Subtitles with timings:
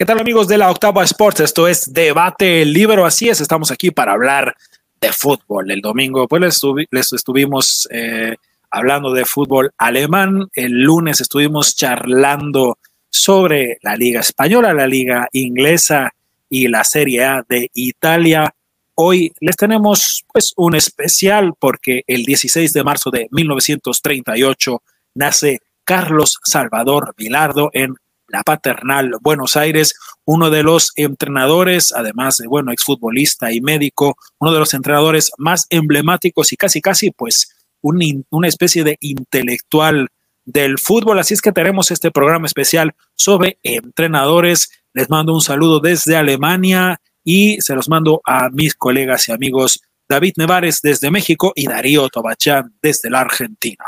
[0.00, 1.40] ¿Qué tal amigos de la Octava Sports?
[1.40, 4.56] Esto es Debate Libero, así es, estamos aquí para hablar
[4.98, 5.70] de fútbol.
[5.70, 8.36] El domingo pues les, estuvimos eh,
[8.70, 12.78] hablando de fútbol alemán, el lunes estuvimos charlando
[13.10, 16.14] sobre la Liga Española, la Liga Inglesa
[16.48, 18.54] y la Serie A de Italia.
[18.94, 24.82] Hoy les tenemos pues un especial porque el 16 de marzo de 1938
[25.16, 27.96] nace Carlos Salvador Vilardo en
[28.30, 29.94] la Paternal Buenos Aires,
[30.24, 35.66] uno de los entrenadores, además de, bueno, exfutbolista y médico, uno de los entrenadores más
[35.70, 40.08] emblemáticos y casi, casi, pues, una especie de intelectual
[40.44, 41.18] del fútbol.
[41.18, 44.70] Así es que tenemos este programa especial sobre entrenadores.
[44.92, 49.80] Les mando un saludo desde Alemania y se los mando a mis colegas y amigos
[50.08, 53.84] David Nevares desde México y Darío Tobachán desde la Argentina.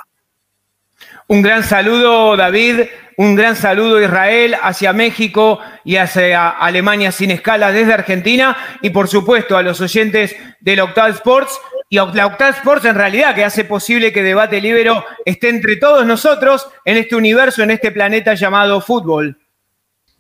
[1.33, 2.81] Un gran saludo, David,
[3.17, 9.09] un gran saludo, Israel, hacia México y hacia Alemania sin escala desde Argentina y, por
[9.09, 11.59] supuesto, a los oyentes de la Octave Sports.
[11.89, 16.05] Y la Octave Sports, en realidad, que hace posible que Debate Libero esté entre todos
[16.05, 19.39] nosotros en este universo, en este planeta llamado fútbol.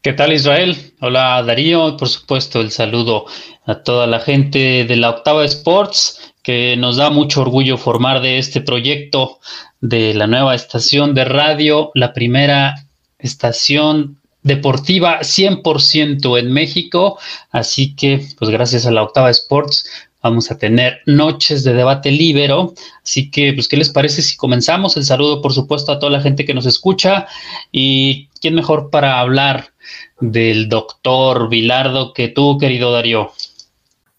[0.01, 0.95] ¿Qué tal Israel?
[1.01, 3.27] Hola Darío, por supuesto el saludo
[3.67, 8.39] a toda la gente de la Octava Sports, que nos da mucho orgullo formar de
[8.39, 9.39] este proyecto
[9.83, 12.87] de la nueva estación de radio, la primera
[13.19, 17.19] estación deportiva 100% en México.
[17.51, 19.85] Así que, pues gracias a la Octava Sports,
[20.23, 22.75] vamos a tener noches de debate libero.
[23.03, 24.97] Así que, pues, ¿qué les parece si comenzamos?
[24.97, 27.27] El saludo, por supuesto, a toda la gente que nos escucha.
[27.73, 29.73] Y quién mejor para hablar
[30.21, 33.33] del doctor Vilardo que tú, querido Darío.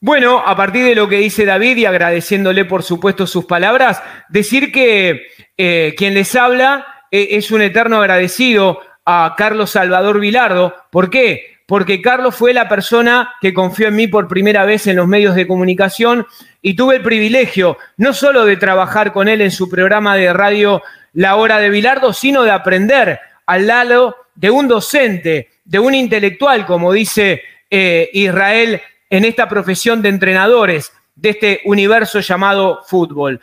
[0.02, 4.73] Bueno, a partir de lo que dice David y agradeciéndole por supuesto sus palabras, decir
[4.73, 5.22] que
[5.57, 10.75] eh, quien les habla eh, es un eterno agradecido a Carlos Salvador Vilardo.
[10.89, 11.57] ¿Por qué?
[11.65, 15.35] Porque Carlos fue la persona que confió en mí por primera vez en los medios
[15.35, 16.25] de comunicación
[16.61, 20.81] y tuve el privilegio no solo de trabajar con él en su programa de radio
[21.13, 26.65] La Hora de Vilardo, sino de aprender al lado de un docente, de un intelectual,
[26.65, 33.39] como dice eh, Israel en esta profesión de entrenadores de este universo llamado fútbol.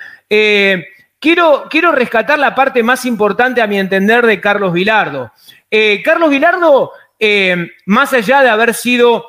[1.20, 5.32] Quiero, quiero, rescatar la parte más importante, a mi entender, de Carlos Vilardo.
[5.70, 9.26] Eh, Carlos Vilardo, eh, más allá de haber sido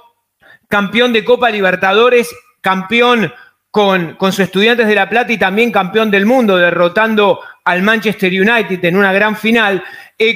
[0.67, 3.31] campeón de Copa Libertadores, campeón
[3.69, 8.31] con, con sus estudiantes de La Plata y también campeón del mundo, derrotando al Manchester
[8.31, 9.83] United en una gran final,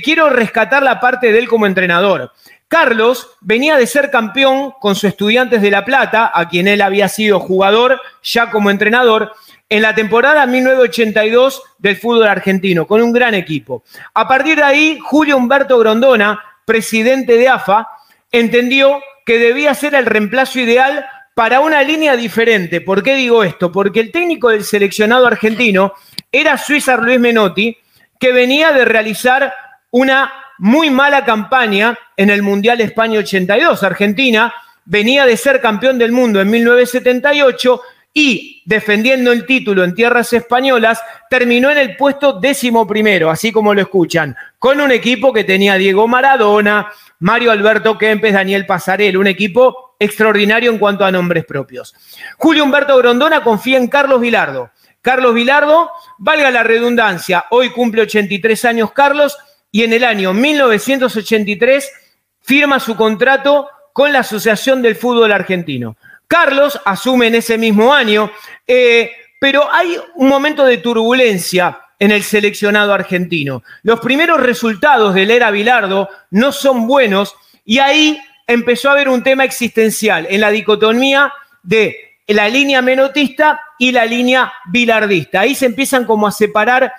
[0.04, 2.32] quiero rescatar la parte de él como entrenador.
[2.76, 7.08] Carlos venía de ser campeón con sus estudiantes de La Plata, a quien él había
[7.08, 9.32] sido jugador ya como entrenador,
[9.70, 13.86] en la temporada 1982 del fútbol argentino, con un gran equipo.
[14.14, 17.88] A partir de ahí, Julio Humberto Grondona, presidente de AFA,
[18.30, 22.82] entendió que debía ser el reemplazo ideal para una línea diferente.
[22.82, 23.72] ¿Por qué digo esto?
[23.72, 25.94] Porque el técnico del seleccionado argentino
[26.30, 27.78] era Suiza Luis Menotti,
[28.20, 29.54] que venía de realizar
[29.92, 33.84] una muy mala campaña en el Mundial España 82.
[33.84, 34.54] Argentina
[34.86, 37.82] venía de ser campeón del mundo en 1978
[38.18, 43.74] y defendiendo el título en tierras españolas, terminó en el puesto décimo primero, así como
[43.74, 46.90] lo escuchan, con un equipo que tenía Diego Maradona,
[47.20, 51.94] Mario Alberto Kempes, Daniel Pasarel, un equipo extraordinario en cuanto a nombres propios.
[52.38, 54.72] Julio Humberto Grondona confía en Carlos Vilardo.
[55.02, 59.38] Carlos Vilardo, valga la redundancia, hoy cumple 83 años Carlos,
[59.76, 61.92] y en el año 1983
[62.40, 65.98] firma su contrato con la Asociación del Fútbol Argentino.
[66.30, 68.32] Carlos asume en ese mismo año,
[68.66, 73.64] eh, pero hay un momento de turbulencia en el seleccionado argentino.
[73.84, 77.36] Los primeros resultados del era Bilardo no son buenos
[77.66, 81.34] y ahí empezó a haber un tema existencial en la dicotomía
[81.64, 85.42] de la línea menotista y la línea bilardista.
[85.42, 86.94] Ahí se empiezan como a separar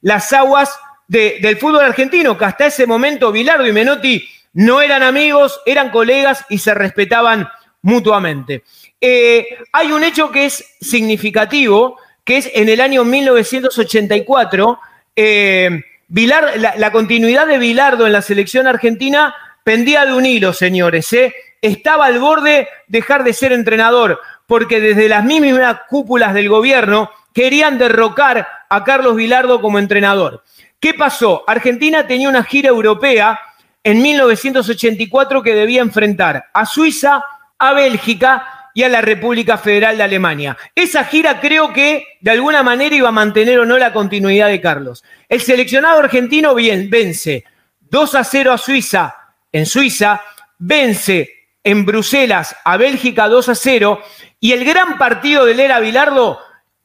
[0.00, 0.70] las aguas
[1.08, 6.44] del fútbol argentino, que hasta ese momento Bilardo y Menotti no eran amigos, eran colegas
[6.48, 7.48] y se respetaban
[7.82, 8.64] mutuamente.
[9.00, 14.78] Eh, hay un hecho que es significativo, que es en el año 1984,
[15.16, 19.34] eh, la, continuidad de Bilardo en la selección argentina
[19.64, 21.12] pendía de un hilo, señores.
[21.12, 21.34] ¿eh?
[21.60, 27.10] Estaba al borde de dejar de ser entrenador, porque desde las mismas cúpulas del gobierno
[27.32, 30.44] querían derrocar a Carlos Bilardo como entrenador.
[30.82, 31.44] ¿Qué pasó?
[31.46, 33.38] Argentina tenía una gira europea
[33.84, 37.22] en 1984 que debía enfrentar a Suiza,
[37.56, 40.56] a Bélgica y a la República Federal de Alemania.
[40.74, 44.60] Esa gira creo que de alguna manera iba a mantener o no la continuidad de
[44.60, 45.04] Carlos.
[45.28, 47.44] El seleccionado argentino bien, vence
[47.82, 49.14] 2 a 0 a Suiza
[49.52, 50.20] en Suiza,
[50.58, 54.02] vence en Bruselas a Bélgica 2 a 0
[54.40, 56.40] y el gran partido del era Bilardo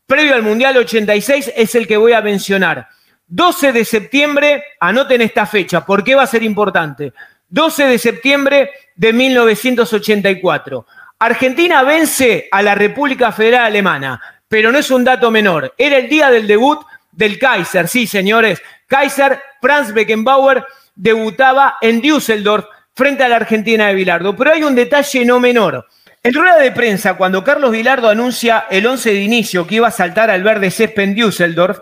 [0.05, 2.89] previo al Mundial 86 es el que voy a mencionar.
[3.27, 7.13] 12 de septiembre, anoten esta fecha, ¿por qué va a ser importante?
[7.49, 10.85] 12 de septiembre de 1984.
[11.19, 15.73] Argentina vence a la República Federal Alemana, pero no es un dato menor.
[15.77, 16.79] Era el día del debut
[17.11, 18.61] del Kaiser, sí, señores.
[18.87, 20.65] Kaiser Franz Beckenbauer
[20.95, 24.35] debutaba en Düsseldorf frente a la Argentina de Bilardo.
[24.35, 25.87] Pero hay un detalle no menor.
[26.23, 29.91] En rueda de prensa, cuando Carlos Vilardo anuncia el 11 de inicio que iba a
[29.91, 31.79] saltar al verde césped en Düsseldorf,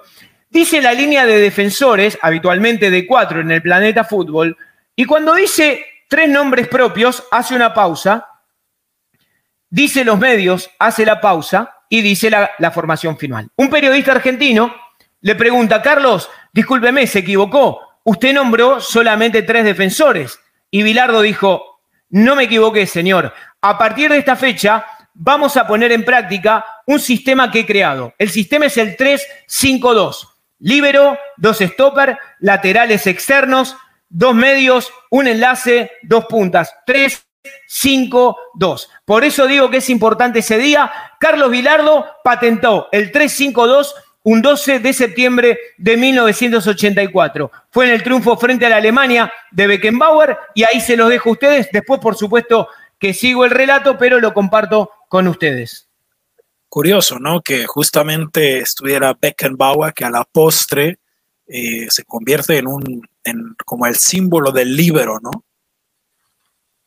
[0.56, 4.58] dice la línea de defensores, habitualmente de cuatro en el planeta fútbol,
[4.96, 8.26] y cuando dice tres nombres propios, hace una pausa,
[9.70, 13.50] dice los medios, hace la pausa y dice la, formación final.
[13.58, 14.74] Un periodista argentino
[15.20, 20.40] le pregunta, Carlos, discúlpeme, se equivocó, usted nombró solamente tres defensores.
[20.72, 21.82] Y Vilardo dijo,
[22.12, 27.02] no me equivoqué, señor, a partir de esta fecha vamos a poner en práctica un
[27.02, 28.14] sistema que he creado.
[28.18, 30.35] El sistema es el 3-5-2.
[30.66, 33.78] Libero, dos stopper, laterales externos,
[34.10, 36.76] dos medios, un enlace, dos puntas.
[36.88, 37.24] 3,
[37.68, 38.90] 5, 2.
[39.06, 40.92] Por eso digo que es importante ese día.
[41.20, 47.52] Carlos Vilardo patentó el 3-5-2 un 12 de septiembre de 1984.
[47.70, 51.30] Fue en el triunfo frente a la Alemania de Beckenbauer y ahí se los dejo
[51.30, 51.70] a ustedes.
[51.72, 55.85] Después, por supuesto, que sigo el relato, pero lo comparto con ustedes.
[56.76, 57.42] Curioso, ¿no?
[57.42, 61.00] Que justamente estuviera Beckenbauer, que a la postre
[61.48, 65.46] eh, se convierte en un, en, como el símbolo del libero, ¿no?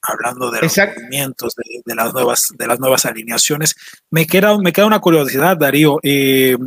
[0.02, 1.54] Hablando de los movimientos,
[1.86, 3.76] de, las nuevas, de las nuevas alineaciones.
[4.10, 6.00] Me queda, me queda una curiosidad, Darío.
[6.02, 6.58] Eh,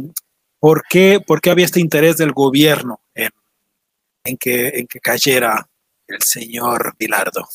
[0.58, 3.30] ¿por, qué, ¿Por qué había este interés del gobierno en,
[4.24, 5.70] en, que, en que cayera
[6.08, 7.48] el señor Bilardo?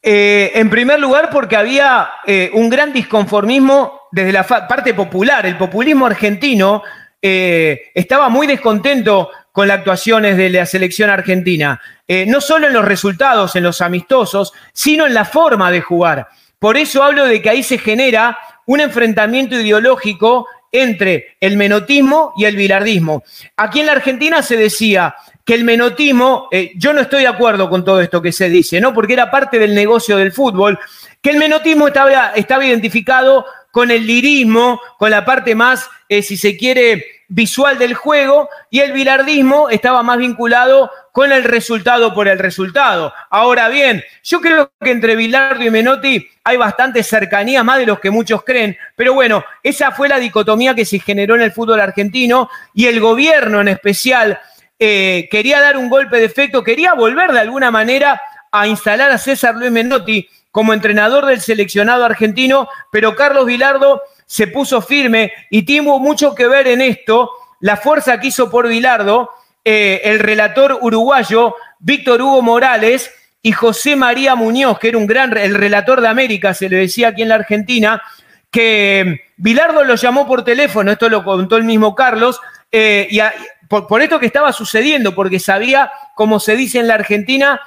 [0.00, 5.46] Eh, en primer lugar, porque había eh, un gran disconformismo desde la parte popular.
[5.46, 6.82] El populismo argentino
[7.20, 11.80] eh, estaba muy descontento con las actuaciones de la selección argentina,
[12.28, 16.28] no solo en los resultados, en los amistosos, sino en la forma de jugar.
[16.60, 22.44] Por eso hablo de que ahí se genera un enfrentamiento ideológico entre el menotismo y
[22.44, 23.24] el bilardismo.
[23.56, 25.16] Aquí en la Argentina se decía,
[25.48, 28.82] que el menotismo, eh, yo no estoy de acuerdo con todo esto que se dice,
[28.82, 28.92] ¿no?
[28.92, 30.78] Porque era parte del negocio del fútbol,
[31.22, 36.36] que el menotismo estaba, estaba identificado con el lirismo, con la parte más, eh, si
[36.36, 42.28] se quiere, visual del juego, y el bilardismo estaba más vinculado con el resultado por
[42.28, 43.12] el resultado.
[43.28, 48.00] Ahora bien, yo creo que entre Bilardo y Menotti hay bastante cercanía, más de los
[48.00, 51.80] que muchos creen, pero bueno, esa fue la dicotomía que se generó en el fútbol
[51.80, 54.40] argentino y el gobierno en especial
[54.78, 58.20] eh, quería dar un golpe de efecto, quería volver de alguna manera
[58.50, 60.28] a instalar a César Luis Menotti
[60.58, 66.48] como entrenador del seleccionado argentino, pero Carlos Vilardo se puso firme y tuvo mucho que
[66.48, 69.30] ver en esto la fuerza que hizo por Vilardo
[69.64, 73.08] eh, el relator uruguayo Víctor Hugo Morales
[73.40, 77.10] y José María Muñoz, que era un gran, el relator de América, se le decía
[77.10, 78.02] aquí en la Argentina,
[78.50, 82.40] que Vilardo lo llamó por teléfono, esto lo contó el mismo Carlos,
[82.72, 83.20] eh, y
[83.68, 87.60] por, esto que estaba sucediendo, porque sabía, como se dice en la Argentina,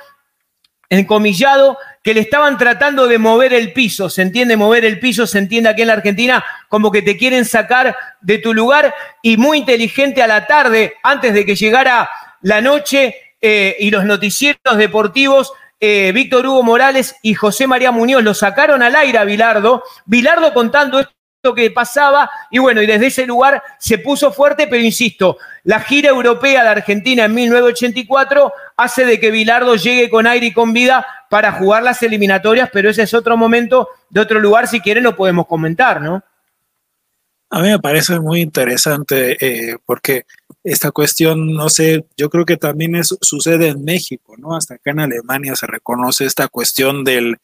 [0.90, 4.10] encomillado, que le estaban tratando de mover el piso.
[4.10, 4.58] ¿Se entiende?
[4.58, 8.38] Mover el piso se entiende aquí en la Argentina como que te quieren sacar de
[8.40, 12.10] tu lugar y muy inteligente a la tarde, antes de que llegara
[12.42, 15.54] la noche eh, y los noticieros deportivos.
[15.80, 20.54] Eh, Víctor Hugo Morales y José María Muñoz lo sacaron al aire a Bilardo, Bilardo
[20.54, 25.38] contando esto que pasaba y bueno, y desde ese lugar se puso fuerte, pero insisto,
[25.64, 30.54] la gira europea de Argentina en 1984 hace de que Bilardo llegue con aire y
[30.54, 34.82] con vida para jugar las eliminatorias, pero ese es otro momento de otro lugar, si
[34.82, 36.24] quieren lo podemos comentar, ¿no?
[37.50, 40.26] A mí me parece muy interesante eh, porque
[40.64, 44.56] esta cuestión, no sé, yo creo que también sucede en México, ¿no?
[44.56, 47.40] Hasta acá en Alemania se reconoce esta cuestión del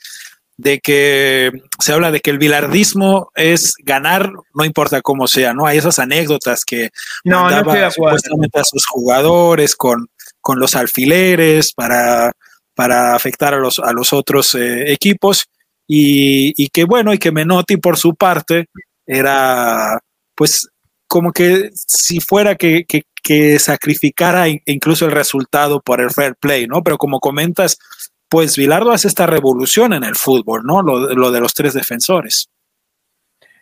[0.57, 5.67] de que se habla de que el bilardismo es ganar, no importa cómo sea, ¿no?
[5.67, 6.89] Hay esas anécdotas que
[7.23, 10.07] no, mandaba supuestamente a sus jugadores con,
[10.41, 12.31] con los alfileres para,
[12.73, 15.45] para afectar a los, a los otros eh, equipos
[15.87, 18.65] y, y, que bueno, y que Menotti por su parte
[19.05, 19.99] era
[20.35, 20.67] pues
[21.07, 26.67] como que si fuera que, que, que sacrificara incluso el resultado por el fair play,
[26.67, 26.83] ¿no?
[26.83, 27.77] Pero como comentas,
[28.29, 30.81] pues Vilardo hace esta revolución en el fútbol, ¿no?
[30.81, 32.49] Lo, de los tres defensores.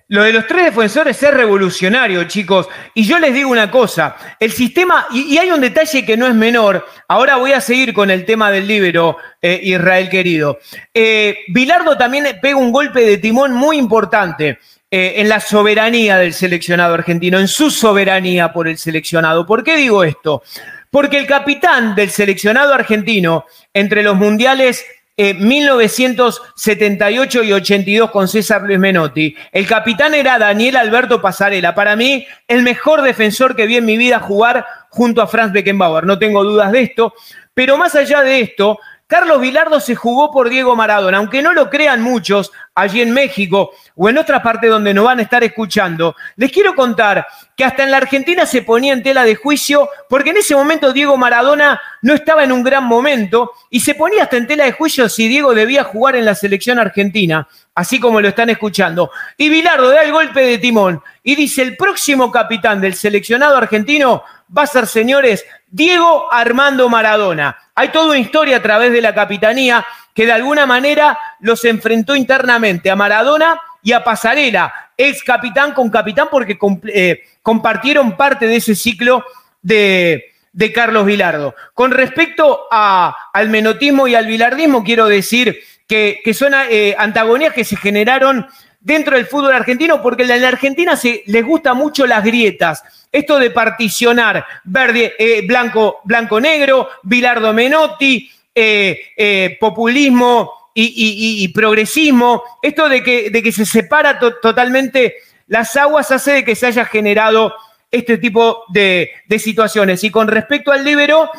[0.07, 2.67] Lo de los tres defensores es revolucionario, chicos.
[2.93, 6.35] Y yo les digo una cosa, el sistema, y, hay un detalle que no es
[6.35, 10.59] menor, ahora voy a seguir con el tema del libero, eh, Israel querido.
[10.93, 14.59] Eh, Bilardo también pega un golpe de timón muy importante
[14.91, 19.45] eh, en la soberanía del seleccionado argentino, en su soberanía por el seleccionado.
[19.45, 20.43] ¿Por qué digo esto?
[20.91, 24.85] Porque el capitán del seleccionado argentino, entre los mundiales
[25.17, 29.33] 1978 y 82 con César Luis Menotti.
[29.51, 31.73] El capitán era Daniel Alberto Pasarela.
[31.73, 36.05] Para mí, el mejor defensor que vi en mi vida jugar junto a Franz Beckenbauer.
[36.05, 37.13] No tengo dudas de esto.
[37.53, 38.77] Pero más allá de esto,
[39.15, 43.71] Carlos Vilardo se jugó por Diego Maradona, aunque no lo crean muchos allí en México
[43.95, 46.17] o en otra parte donde nos van a estar escuchando.
[46.35, 50.31] Les quiero contar que hasta en la Argentina se ponía en tela de juicio porque
[50.31, 54.35] en ese momento Diego Maradona no estaba en un gran momento y se ponía hasta
[54.35, 58.27] en tela de juicio si Diego debía jugar en la selección argentina, así como lo
[58.27, 59.11] están escuchando.
[59.37, 64.23] Y Vilardo da el golpe de timón y dice, el próximo capitán del seleccionado argentino
[64.55, 67.57] va a ser, señores, Diego Armando Maradona.
[67.75, 72.15] Hay toda una historia a través de la capitanía que de alguna manera los enfrentó
[72.15, 78.55] internamente a Maradona y a Pasarela, ex capitán con capitán, porque eh, compartieron parte de
[78.55, 79.23] ese ciclo
[79.61, 80.31] de,
[80.73, 81.53] Carlos Vilardo.
[81.73, 87.75] Con respecto al menotismo y al bilardismo, quiero decir que, son eh, antagonías que se
[87.75, 88.47] generaron
[88.85, 92.83] dentro del fútbol argentino, porque en la Argentina se, les gusta mucho las grietas.
[93.11, 102.43] Esto de particionar verde, eh, blanco, blanco, negro, Bilardo Menotti, eh, eh, populismo y, progresismo.
[102.61, 105.15] Esto de que, de que se separa totalmente
[105.47, 107.55] las aguas hace de que se haya generado
[107.89, 110.03] este tipo de, situaciones.
[110.03, 111.31] Y con respecto al libero,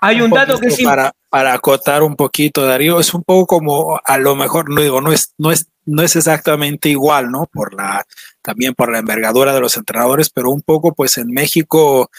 [0.00, 0.84] hay un, dato que sí.
[0.84, 5.00] Para, para acotar un poquito, Darío, es un poco como, a lo mejor, no digo,
[5.00, 7.48] no es, no es no es exactamente igual, ¿no?
[7.50, 8.04] Por la,
[8.42, 12.10] también por la envergadura de los entrenadores, pero un poco, pues en México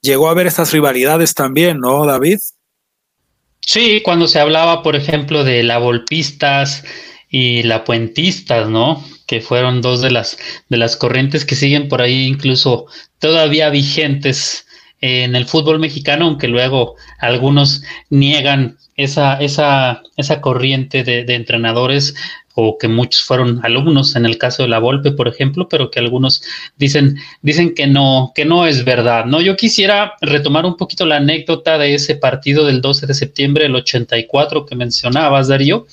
[0.00, 2.38] llegó a haber estas rivalidades también, ¿no, David?
[3.60, 6.84] Sí, cuando se hablaba, por ejemplo, de la Volpistas
[7.28, 9.04] y la Puentistas, ¿no?
[9.26, 12.86] Que fueron dos de las, de las corrientes que siguen por ahí, incluso
[13.18, 14.65] todavía vigentes
[15.00, 22.14] en el fútbol mexicano, aunque luego algunos niegan esa, esa, esa corriente de, de, entrenadores
[22.54, 25.98] o que muchos fueron alumnos en el caso de la Volpe, por ejemplo, pero que
[25.98, 26.42] algunos
[26.78, 29.26] dicen, dicen que no, que no es verdad.
[29.26, 33.64] No, yo quisiera retomar un poquito la anécdota de ese partido del 12 de septiembre
[33.64, 35.86] del 84 que mencionabas, Darío,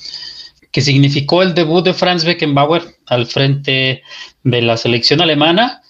[0.72, 4.02] que significó el debut de Franz Beckenbauer al frente
[4.44, 5.82] de la selección alemana.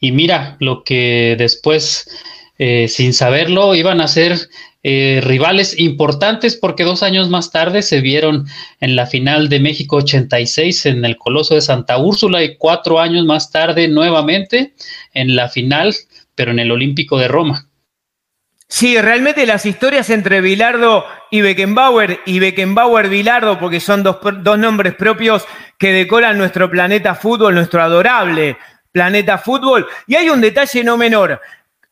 [0.00, 2.08] Y mira lo que después,
[2.58, 4.48] eh, sin saberlo, iban a ser
[4.82, 8.46] eh, rivales importantes porque dos años más tarde se vieron
[8.80, 13.24] en la final de México 86 en el Coloso de Santa Úrsula y cuatro años
[13.24, 14.74] más tarde nuevamente
[15.14, 15.94] en la final,
[16.34, 17.68] pero en el Olímpico de Roma.
[18.68, 24.94] Sí, realmente las historias entre Bilardo y Beckenbauer y Beckenbauer-Bilardo, porque son dos, dos nombres
[24.94, 25.44] propios
[25.78, 28.56] que decoran nuestro planeta fútbol, nuestro adorable
[28.94, 29.86] planeta fútbol.
[30.06, 31.40] Y hay un detalle no menor.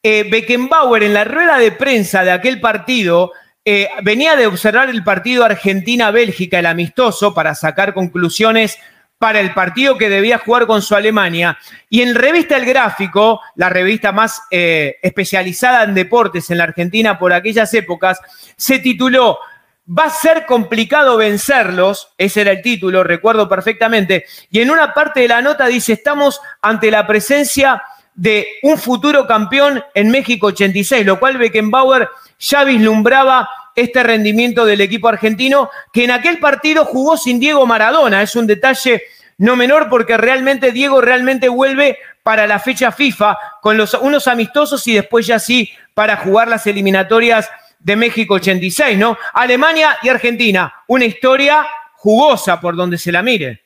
[0.02, 3.32] Eh, Beckenbauer en la rueda de prensa de aquel partido
[3.64, 8.78] eh, venía de observar el partido Argentina-Bélgica, el amistoso, para sacar conclusiones
[9.18, 11.56] para el partido que debía jugar con su Alemania.
[11.88, 17.16] Y en Revista El Gráfico, la revista más eh, especializada en deportes en la Argentina
[17.16, 18.18] por aquellas épocas,
[18.56, 19.38] se tituló
[19.86, 25.20] Va a ser complicado vencerlos, ese era el título, recuerdo perfectamente, y en una parte
[25.20, 27.82] de la nota dice, estamos ante la presencia
[28.14, 34.80] de un futuro campeón en México 86, lo cual Beckenbauer ya vislumbraba este rendimiento del
[34.80, 38.22] equipo argentino, que en aquel partido jugó sin Diego Maradona.
[38.22, 39.02] Es un detalle
[39.38, 44.86] no menor porque realmente Diego realmente vuelve para la fecha FIFA con los, unos amistosos
[44.86, 49.18] y después ya sí para jugar las eliminatorias de México 86, ¿no?
[49.32, 53.61] Alemania y Argentina, una historia jugosa por donde se la mire.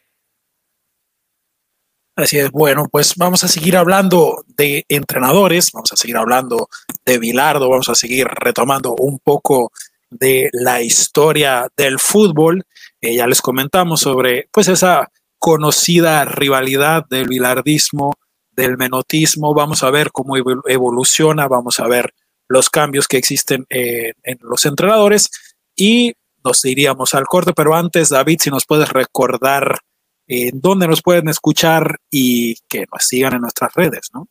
[2.16, 6.70] Así es, bueno, pues vamos a seguir hablando de entrenadores, vamos a seguir hablando
[7.04, 9.70] de Bilardo, vamos a seguir retomando un poco
[10.08, 12.64] de la historia del fútbol.
[13.02, 18.14] Eh, ya les comentamos sobre pues esa conocida rivalidad del bilardismo,
[18.50, 19.52] del menotismo.
[19.52, 22.14] Vamos a ver cómo evoluciona, vamos a ver
[22.48, 25.28] los cambios que existen en los entrenadores
[25.76, 29.80] y nos iríamos al corte, pero antes, David, si nos puedes recordar
[30.28, 34.28] eh, dónde nos pueden escuchar y que nos sigan en nuestras redes, ¿no?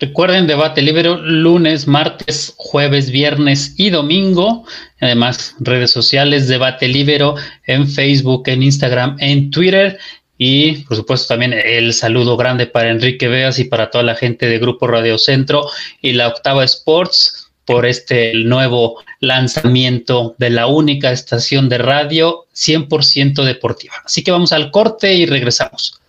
[0.00, 4.64] Recuerden Debate Libre lunes, martes, jueves, viernes y domingo.
[5.00, 7.34] Además, redes sociales Debate Libero
[7.66, 9.98] en Facebook, en Instagram, en Twitter.
[10.40, 14.46] y por supuesto también el saludo grande para Enrique Veas y para toda la gente
[14.46, 15.66] de Grupo Radio Centro
[16.00, 17.37] y la Octava Sports
[17.68, 23.92] por este nuevo lanzamiento de la única estación de radio 100% deportiva.
[24.06, 26.00] Así que vamos al corte y regresamos.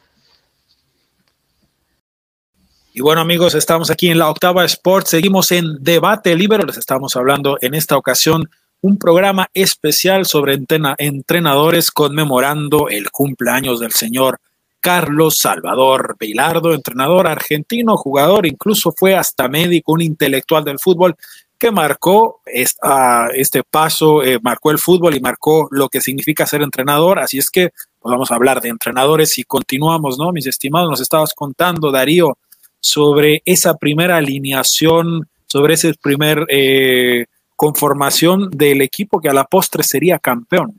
[2.93, 7.17] Y bueno amigos, estamos aquí en la Octava Sports, seguimos en Debate Libre, les estamos
[7.17, 8.49] hablando en esta ocasión
[8.79, 10.57] un programa especial sobre
[10.97, 14.39] entrenadores conmemorando el cumpleaños del señor
[14.79, 21.15] Carlos Salvador Vilardo, entrenador argentino, jugador, incluso fue hasta médico, un intelectual del fútbol
[21.59, 27.19] que marcó este paso, eh, marcó el fútbol y marcó lo que significa ser entrenador.
[27.19, 30.31] Así es que pues vamos a hablar de entrenadores y continuamos, ¿no?
[30.31, 32.37] Mis estimados, nos estabas contando, Darío,
[32.79, 37.25] sobre esa primera alineación, sobre ese primer eh,
[37.57, 40.78] conformación del equipo que a la postre sería campeón.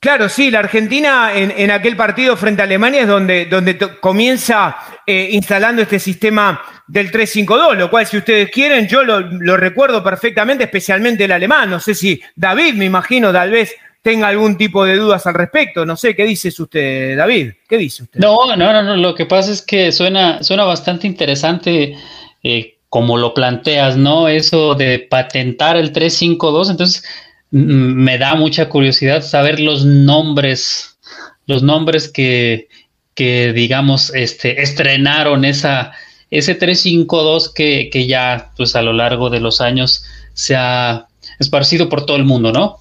[0.00, 4.74] Claro, sí, la Argentina en, aquel partido frente a Alemania es donde, donde comienza
[5.06, 10.64] eh, instalando este sistema del 3-5-2, lo cual si ustedes quieren, yo lo, recuerdo perfectamente,
[10.64, 11.68] especialmente el alemán.
[11.68, 15.84] No sé si David, me imagino, tal vez tenga algún tipo de dudas al respecto.
[15.84, 17.52] No sé, ¿qué dice usted, David?
[17.68, 18.20] ¿Qué dice usted?
[18.20, 18.96] No, no, no, no.
[18.96, 21.94] lo que pasa es que suena, suena bastante interesante
[22.42, 24.28] eh, como lo planteas, ¿no?
[24.28, 27.04] Eso de patentar el 352, entonces
[27.50, 30.98] me da mucha curiosidad saber los nombres,
[31.46, 32.68] los nombres que,
[33.14, 35.92] que digamos, este, estrenaron esa,
[36.30, 41.88] ese 352 que, que ya, pues a lo largo de los años se ha esparcido
[41.88, 42.78] por todo el mundo, ¿no?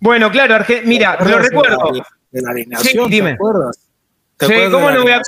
[0.00, 1.90] Bueno, claro, mira, lo recuerdo.
[2.30, 3.30] De la, sí, dime.
[3.30, 3.78] ¿te acuerdas?
[4.40, 5.22] sí, ¿cómo no voy a...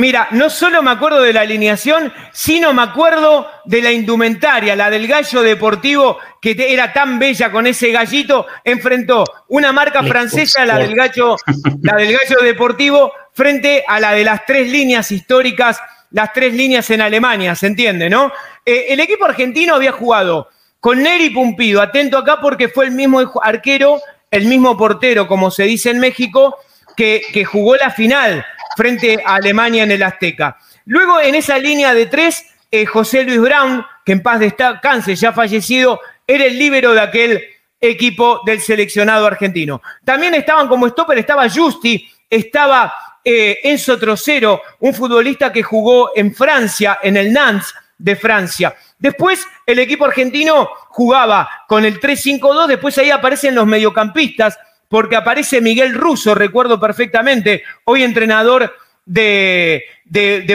[0.00, 4.88] Mira, no solo me acuerdo de la alineación, sino me acuerdo de la indumentaria, la
[4.88, 10.78] del gallo deportivo, que era tan bella con ese gallito, enfrentó una marca francesa, la
[10.78, 11.36] del gallo,
[11.82, 15.78] la del gallo deportivo, frente a la de las tres líneas históricas,
[16.12, 18.32] las tres líneas en Alemania, ¿se entiende, no?
[18.64, 20.48] Eh, el equipo argentino había jugado
[20.80, 25.64] con Neri Pumpido, atento acá porque fue el mismo arquero, el mismo portero, como se
[25.64, 26.56] dice en México,
[26.96, 28.46] que, que jugó la final
[28.80, 30.56] frente a Alemania en el Azteca.
[30.86, 35.34] Luego en esa línea de tres, eh, José Luis Brown, que en paz descanse, ya
[35.34, 37.44] fallecido, era el líbero de aquel
[37.78, 39.82] equipo del seleccionado argentino.
[40.02, 46.34] También estaban como stopper, estaba Justi, estaba eh, Enzo Trocero, un futbolista que jugó en
[46.34, 48.74] Francia, en el Nantes de Francia.
[48.98, 54.58] Después el equipo argentino jugaba con el 3-5-2, después ahí aparecen los mediocampistas,
[54.90, 58.74] porque aparece Miguel Russo, recuerdo perfectamente, hoy entrenador
[59.06, 59.84] de,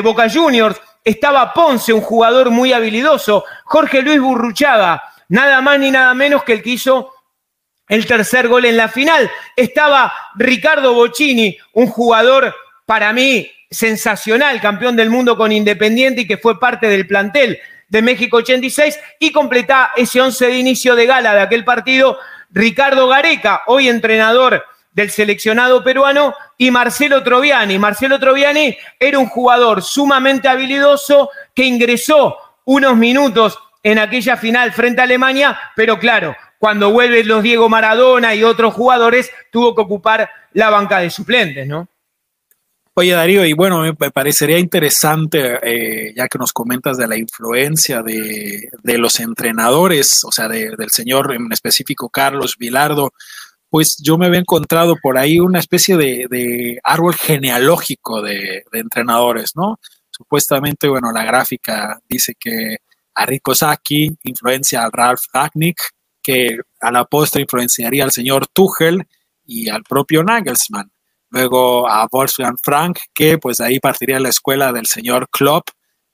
[0.03, 0.79] Boca Juniors.
[1.05, 3.45] Estaba Ponce, un jugador muy habilidoso.
[3.63, 7.13] Jorge Luis Burruchaga, nada más ni nada menos que el que hizo
[7.87, 9.31] el tercer gol en la final.
[9.55, 12.53] Estaba Ricardo Bocini, un jugador
[12.85, 18.01] para mí sensacional, campeón del mundo con Independiente y que fue parte del plantel de
[18.01, 22.17] México 86 y completa ese once de inicio de gala de aquel partido
[22.55, 24.63] Ricardo Gareca, hoy entrenador
[24.93, 27.77] del seleccionado peruano, y Marcelo Troviani.
[27.77, 35.01] Marcelo Troviani era un jugador sumamente habilidoso que ingresó unos minutos en aquella final frente
[35.01, 40.29] a Alemania, pero claro, cuando vuelven los Diego Maradona y otros jugadores, tuvo que ocupar
[40.53, 41.89] la banca de suplentes, ¿no?
[42.97, 48.01] Oye, Darío, y bueno, me parecería interesante, eh, ya que nos comentas de la influencia
[48.01, 53.11] de, los entrenadores, o sea, del señor en específico Carlos Vilardo,
[53.69, 59.77] pues yo me había encontrado por ahí una especie de, árbol genealógico de, entrenadores, ¿no?
[60.09, 62.77] Supuestamente, bueno, la gráfica dice que
[63.13, 65.81] a Rico Sacchi influencia al Ralph Ragnick,
[66.23, 69.05] que a la postre influenciaría al señor Tuchel
[69.45, 70.94] y al propio Nagelsmann
[71.35, 75.67] luego a Wolfgang Frank, que pues ahí partiría la escuela del señor Klopp,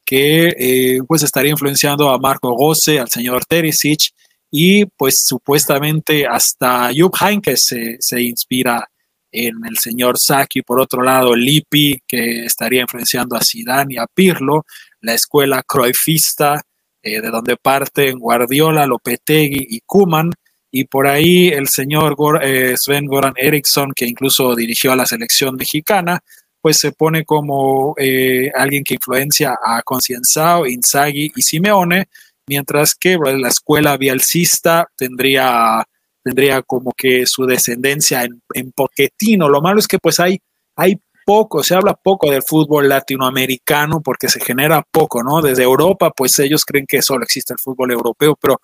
[0.03, 4.09] que eh, pues estaría influenciando a Marco Gosse, al señor Teresic,
[4.49, 8.89] y pues supuestamente hasta Jupp Heynckes se, se inspira
[9.31, 14.07] en el señor Saki, por otro lado Lippi, que estaría influenciando a Zidane y a
[14.07, 14.65] Pirlo,
[15.01, 16.61] la escuela Cruyffista,
[17.03, 20.31] eh, de donde parten Guardiola, Lopetegui y Kuman,
[20.71, 25.55] y por ahí el señor eh, Sven Goran Eriksson, que incluso dirigió a la selección
[25.55, 26.21] mexicana,
[26.61, 32.07] pues se pone como eh, alguien que influencia a Concienzao, Inzaghi y Simeone,
[32.47, 35.83] mientras que la escuela bielcista tendría,
[36.23, 39.49] tendría como que su descendencia en, en Pochettino.
[39.49, 40.39] Lo malo es que pues hay,
[40.75, 45.41] hay poco, se habla poco del fútbol latinoamericano porque se genera poco, ¿no?
[45.41, 48.59] Desde Europa, pues ellos creen que solo existe el fútbol europeo, pero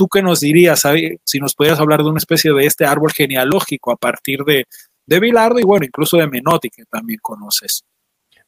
[0.00, 0.82] ¿Tú qué nos dirías
[1.24, 4.64] si nos pudieras hablar de una especie de este árbol genealógico a partir de,
[5.04, 7.84] de Bilardo y bueno, incluso de Menotti, que también conoces.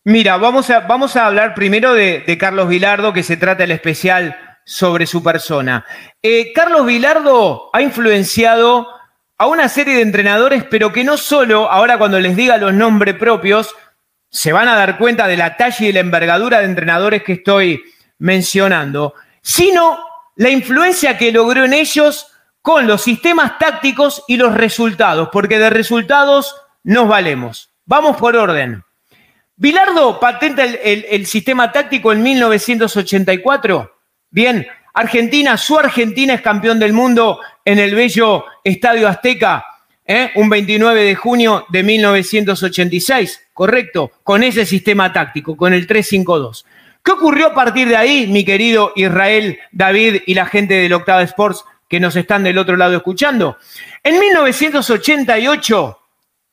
[0.02, 4.34] Mira, vamos a, vamos a hablar primero de, Carlos Vilardo, que se trata el especial
[4.64, 5.84] sobre su persona.
[6.22, 8.88] Eh, Carlos Vilardo ha influenciado
[9.36, 13.16] a una serie de entrenadores, pero que no solo, ahora cuando les diga los nombres
[13.16, 13.76] propios,
[14.30, 17.82] se van a dar cuenta de la talla y la envergadura de entrenadores que estoy
[18.16, 19.12] mencionando,
[19.42, 22.26] sino la influencia que logró en ellos
[22.62, 27.70] con los sistemas tácticos y los resultados, porque de resultados nos valemos.
[27.84, 28.82] Vamos por orden.
[29.56, 33.92] Bilardo patenta el, sistema táctico en 1984.
[34.30, 39.64] Bien, Argentina, su Argentina es campeón del mundo en el bello Estadio Azteca,
[40.04, 40.30] ¿eh?
[40.36, 46.64] un 29 de junio de 1986, correcto, con ese sistema táctico, con el 352.
[47.02, 51.22] ¿Qué ocurrió a partir de ahí, mi querido Israel, David y la gente del Octava
[51.22, 53.58] Sports que nos están del otro lado escuchando?
[54.04, 55.98] En 1988,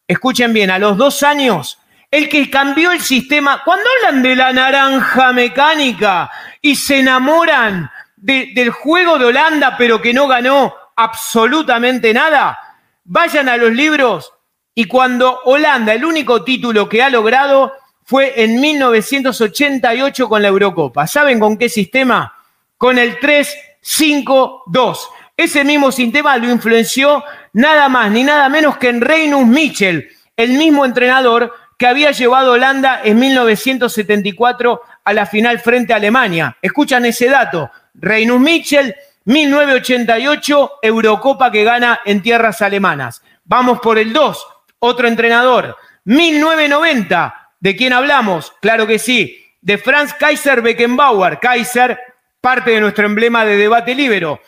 [0.07, 1.77] escuchen bien, a los dos años,
[2.09, 6.31] el que cambió el sistema, cuando hablan de la naranja mecánica
[6.61, 12.59] y se enamoran del juego de Holanda, pero que no ganó absolutamente nada,
[13.05, 14.33] vayan a los libros
[14.73, 17.73] y cuando Holanda, el único título que ha logrado
[18.09, 21.05] fue en 1988 con la Eurocopa.
[21.05, 22.33] ¿Saben con qué sistema?
[22.75, 24.97] Con el 3-5-2.
[25.37, 30.53] Ese mismo sistema lo influenció nada más ni nada menos que en Reinus Mitchell, el
[30.53, 36.57] mismo entrenador que había llevado a Holanda en 1974 a la final frente a Alemania.
[36.63, 37.69] Escuchan ese dato.
[37.93, 38.95] Reinus Mitchell,
[39.25, 43.21] 1988, Eurocopa que gana en tierras alemanas.
[43.45, 44.47] Vamos por el 2,
[44.79, 45.77] otro entrenador.
[46.05, 48.53] 1990, ¿De quién hablamos?
[48.61, 51.39] Claro que sí, de Franz Kaiser Beckenbauer.
[51.39, 51.99] Kaiser,
[52.41, 54.39] parte de nuestro emblema de debate libero.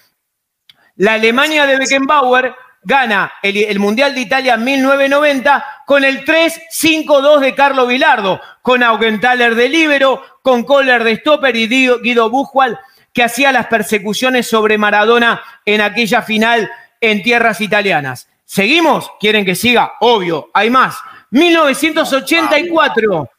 [0.95, 7.85] La Alemania de Beckenbauer gana el, Mundial de Italia 1990 con el 3-5-2 de Carlo
[7.85, 12.77] Vilardo, con Augenthaler de libero, con Kohler de stopper y Guido Buchwald
[13.13, 18.29] que hacía las persecuciones sobre Maradona en aquella final en tierras italianas.
[18.45, 19.11] ¿Seguimos?
[19.19, 19.93] ¿Quieren que siga?
[19.99, 20.97] Obvio, hay más.
[21.31, 23.29] 1984.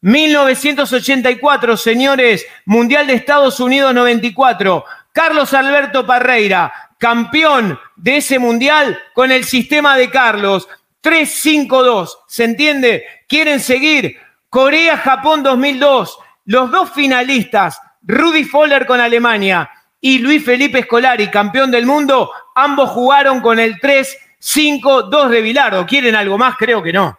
[0.00, 4.84] 1984, señores, Mundial de Estados Unidos 94.
[5.12, 10.68] Carlos Alberto Parreira, campeón de ese mundial con el sistema de Carlos.
[11.02, 13.04] 3-5-2, ¿se entiende?
[13.28, 14.16] ¿Quieren seguir?
[14.48, 21.86] Corea-Japón 2002, los dos finalistas, Rudy Foller con Alemania y Luis Felipe Scolari, campeón del
[21.86, 25.86] mundo, ambos jugaron con el 3 5, 2 de Vilardo.
[25.86, 26.56] ¿Quieren algo más?
[26.58, 27.18] Creo que no.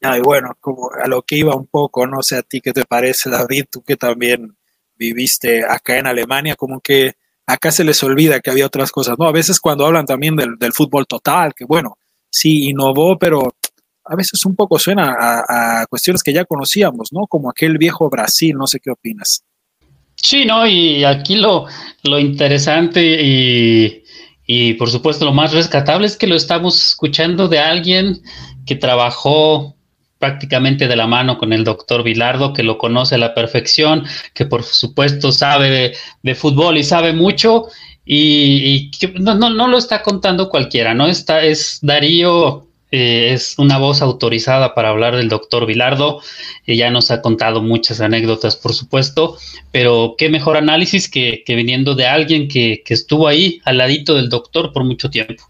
[0.00, 2.86] Ay, bueno, como a lo que iba un poco, no sé a ti qué te
[2.86, 4.56] parece, David, tú que también
[4.96, 9.26] viviste acá en Alemania, como que acá se les olvida que había otras cosas, ¿no?
[9.26, 11.98] A veces cuando hablan también del, fútbol total, que bueno,
[12.30, 13.54] sí innovó, pero
[14.06, 17.26] a veces un poco suena a, a, cuestiones que ya conocíamos, ¿no?
[17.26, 19.44] Como aquel viejo Brasil, no sé qué opinas.
[20.16, 21.66] Sí, no, y aquí lo,
[22.04, 24.03] lo interesante y
[24.46, 28.22] y por supuesto, lo más rescatable es que lo estamos escuchando de alguien
[28.66, 29.74] que trabajó
[30.18, 34.46] prácticamente de la mano con el doctor Vilardo, que lo conoce a la perfección, que
[34.46, 37.66] por supuesto sabe de, fútbol y sabe mucho,
[38.04, 41.06] y, que no, no, no, lo está contando cualquiera, ¿no?
[41.06, 46.20] Está, es Darío eh, es una voz autorizada para hablar del doctor Vilardo.
[46.66, 49.36] ya nos ha contado muchas anécdotas, por supuesto,
[49.72, 54.72] pero qué mejor análisis que, viniendo de alguien que, estuvo ahí al ladito del doctor
[54.72, 55.42] por mucho tiempo.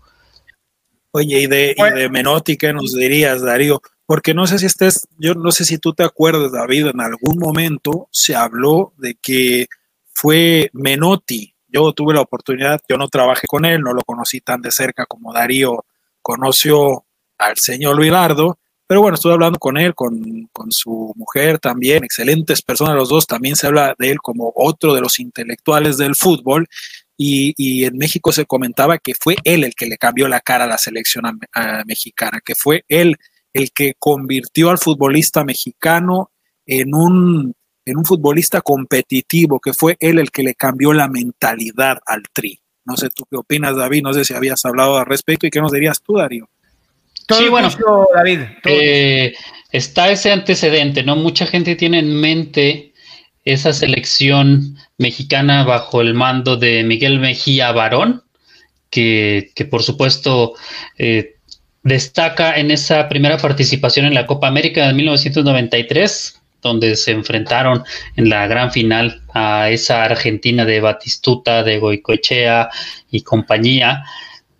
[1.10, 3.80] Oye, y de, y de Menotti, ¿qué nos dirías, Darío?
[4.06, 7.38] Porque no sé si estés, yo no sé si tú te acuerdas, David, en algún
[7.38, 9.66] momento se habló de que
[10.12, 11.54] fue Menotti.
[11.68, 15.06] Yo tuve la oportunidad, yo no trabajé con él, no lo conocí tan de cerca
[15.06, 15.84] como Darío
[16.24, 17.03] conoció
[17.38, 20.22] al señor Vilardo, pero bueno, estuve hablando con él, con,
[20.68, 25.00] su mujer también, excelentes personas los dos, también se habla de él como otro de
[25.00, 26.68] los intelectuales del fútbol,
[27.16, 30.66] y, en México se comentaba que fue él el que le cambió la cara a
[30.68, 31.24] la selección
[31.86, 33.16] mexicana, que fue él
[33.52, 36.32] el que convirtió al futbolista mexicano
[36.66, 41.98] en un, en un futbolista competitivo, que fue él el que le cambió la mentalidad
[42.04, 42.60] al tri.
[42.84, 45.60] No sé tú qué opinas, David, no sé si habías hablado al respecto y qué
[45.60, 46.48] nos dirías tú, Darío
[47.28, 47.70] sí, bueno,
[48.14, 48.40] David.
[48.64, 49.34] Eh,
[49.72, 51.16] está ese antecedente, ¿no?
[51.16, 52.92] Mucha gente tiene en mente
[53.44, 58.22] esa selección mexicana bajo el mando de Miguel Mejía Barón,
[58.90, 60.54] que, por supuesto
[60.98, 61.34] eh,
[61.82, 67.84] destaca en esa primera participación en la Copa América de 1993, donde se enfrentaron
[68.16, 72.70] en la gran final a esa Argentina de Batistuta, de Goicoechea
[73.10, 74.04] y compañía,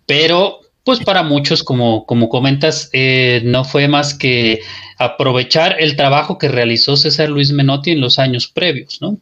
[0.05, 4.61] pero pues para muchos, como, como comentas, eh, no fue más que
[4.99, 9.17] aprovechar el trabajo que realizó César Luis Menotti en los años previos, ¿no?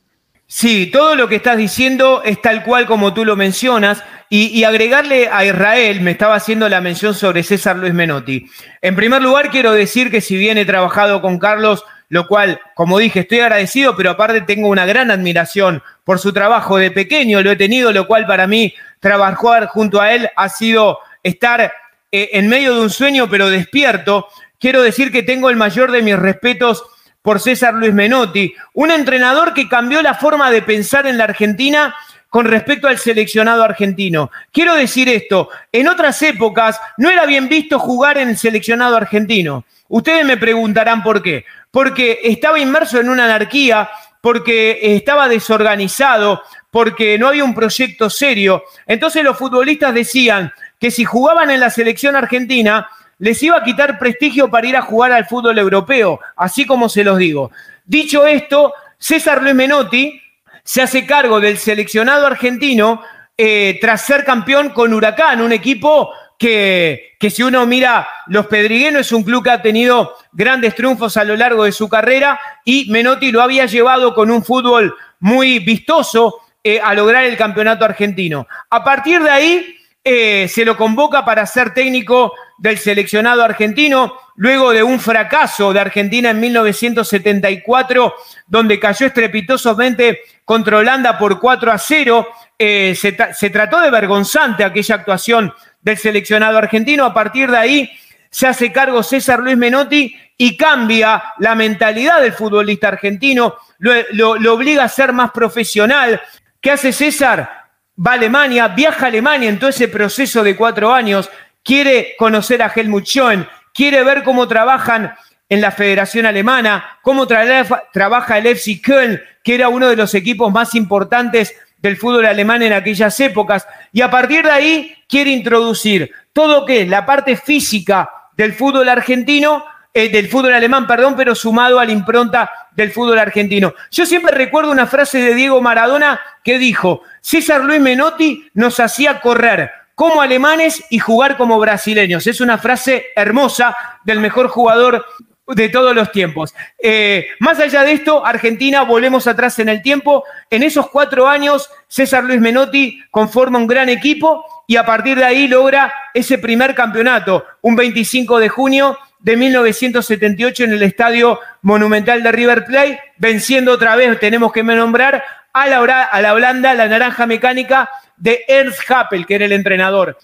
[0.45, 4.03] Sí, todo lo que estás diciendo es tal cual como tú lo mencionas.
[4.29, 8.47] Y, agregarle a Israel, me estaba haciendo la mención sobre César Luis Menotti.
[8.81, 12.97] En primer lugar, quiero decir que si bien he trabajado con Carlos, lo cual, como
[12.97, 17.51] dije, estoy agradecido, pero aparte tengo una gran admiración por su trabajo de pequeño, lo
[17.51, 21.73] he tenido, lo cual para mí trabajar junto a él ha sido estar
[22.11, 24.27] eh, en medio de un sueño, pero despierto.
[24.59, 26.83] Quiero decir que tengo el mayor de mis respetos
[27.23, 31.95] por César Luis Menotti, un entrenador que cambió la forma de pensar en la Argentina
[32.29, 34.31] con respecto al seleccionado argentino.
[34.51, 39.65] Quiero decir esto, en otras épocas no era bien visto jugar en el seleccionado argentino.
[39.87, 41.45] Ustedes me preguntarán por qué.
[41.69, 48.63] Porque estaba inmerso en una anarquía, porque estaba desorganizado, porque no había un proyecto serio.
[48.87, 50.51] Entonces los futbolistas decían
[50.83, 54.81] que si jugaban en la selección argentina, les iba a quitar prestigio para ir a
[54.81, 57.51] jugar al fútbol europeo, así como se los digo.
[57.85, 60.21] Dicho esto, César Luis Menotti
[60.61, 63.01] se hace cargo del seleccionado argentino
[63.37, 69.07] eh, tras ser campeón con Huracán, un equipo que, que, si uno mira los Pedriguenos
[69.07, 72.91] es un club que ha tenido grandes triunfos a lo largo de su carrera y
[72.91, 78.45] Menotti lo había llevado con un fútbol muy vistoso eh, a lograr el campeonato argentino.
[78.69, 84.71] A partir de ahí eh, se lo convoca para ser técnico del seleccionado argentino, luego
[84.71, 88.13] de un fracaso de Argentina en 1974,
[88.45, 92.27] donde cayó estrepitosamente contra Holanda por 4 a 0.
[92.59, 97.05] Eh, se, trató de vergonzante aquella actuación del seleccionado argentino.
[97.05, 97.91] A partir de ahí
[98.29, 104.53] se hace cargo César Luis Menotti y cambia la mentalidad del futbolista argentino, lo, lo
[104.53, 106.21] obliga a ser más profesional.
[106.59, 107.62] ¿Qué hace César?
[107.97, 111.29] Va a Alemania, viaja a Alemania en todo ese proceso de cuatro años,
[111.63, 115.13] quiere conocer a Helmut Schoen, quiere ver cómo trabajan
[115.49, 120.51] en la Federación Alemana, cómo trabaja el FC Köln, que era uno de los equipos
[120.51, 126.11] más importantes del fútbol alemán en aquellas épocas, y a partir de ahí quiere introducir
[126.31, 131.35] todo que es la parte física del fútbol argentino, eh, del fútbol alemán, perdón, pero
[131.35, 133.75] sumado a la impronta del fútbol argentino.
[133.91, 139.21] Yo siempre recuerdo una frase de Diego Maradona que dijo, César Luis Menotti nos hacía
[139.21, 142.27] correr como alemanes y jugar como brasileños.
[142.27, 145.05] Es una frase hermosa del mejor jugador
[145.47, 146.53] de todos los tiempos.
[146.81, 150.25] Eh, más allá de esto, Argentina, volvemos atrás en el tiempo.
[150.49, 155.23] En esos cuatro años, César Luis Menotti conforma un gran equipo y a partir de
[155.23, 162.21] ahí logra ese primer campeonato, un 25 de junio de 1978 en el Estadio Monumental
[162.21, 167.25] de River Plate, venciendo otra vez, tenemos que nombrar, a la, a la la naranja
[167.25, 170.17] mecánica de Ernst Happel, que era el entrenador.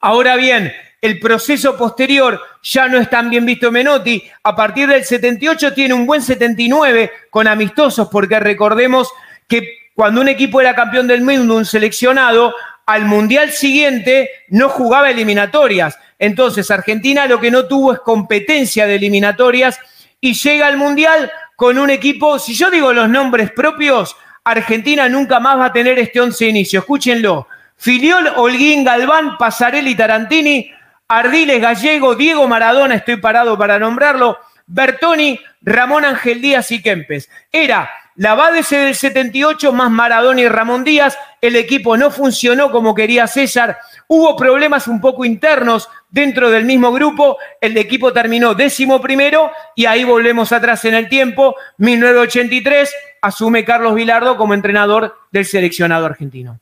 [0.00, 4.24] Ahora bien, el proceso posterior ya no es tan bien visto Menotti.
[4.42, 9.10] A partir del 78 tiene un buen 79 con amistosos, porque recordemos
[9.48, 12.54] que cuando un equipo era campeón del mundo, un seleccionado,
[12.86, 15.98] al mundial siguiente no jugaba eliminatorias.
[16.18, 19.78] Entonces Argentina lo que no tuvo es competencia de eliminatorias
[20.20, 25.40] y llega al mundial con un equipo, si yo digo los nombres propios, Argentina nunca
[25.40, 26.80] más va a tener este once inicio.
[26.80, 27.48] Escúchenlo.
[27.76, 30.70] Filiol, Holguín, Galván, Pasarelli, Tarantini,
[31.08, 37.28] Ardiles, Gallego, Diego Maradona, estoy parado para nombrarlo, Bertoni, Ramón Ángel Díaz y Kempes.
[37.50, 41.16] Era la Bádese del 78 más Maradona y Ramón Díaz.
[41.40, 43.78] El equipo no funcionó como quería César.
[44.06, 47.38] Hubo problemas un poco internos dentro del mismo grupo.
[47.60, 51.56] El equipo terminó décimo primero y ahí volvemos atrás en el tiempo.
[51.78, 56.60] 1983 asume Carlos Vilardo como entrenador del seleccionado argentino.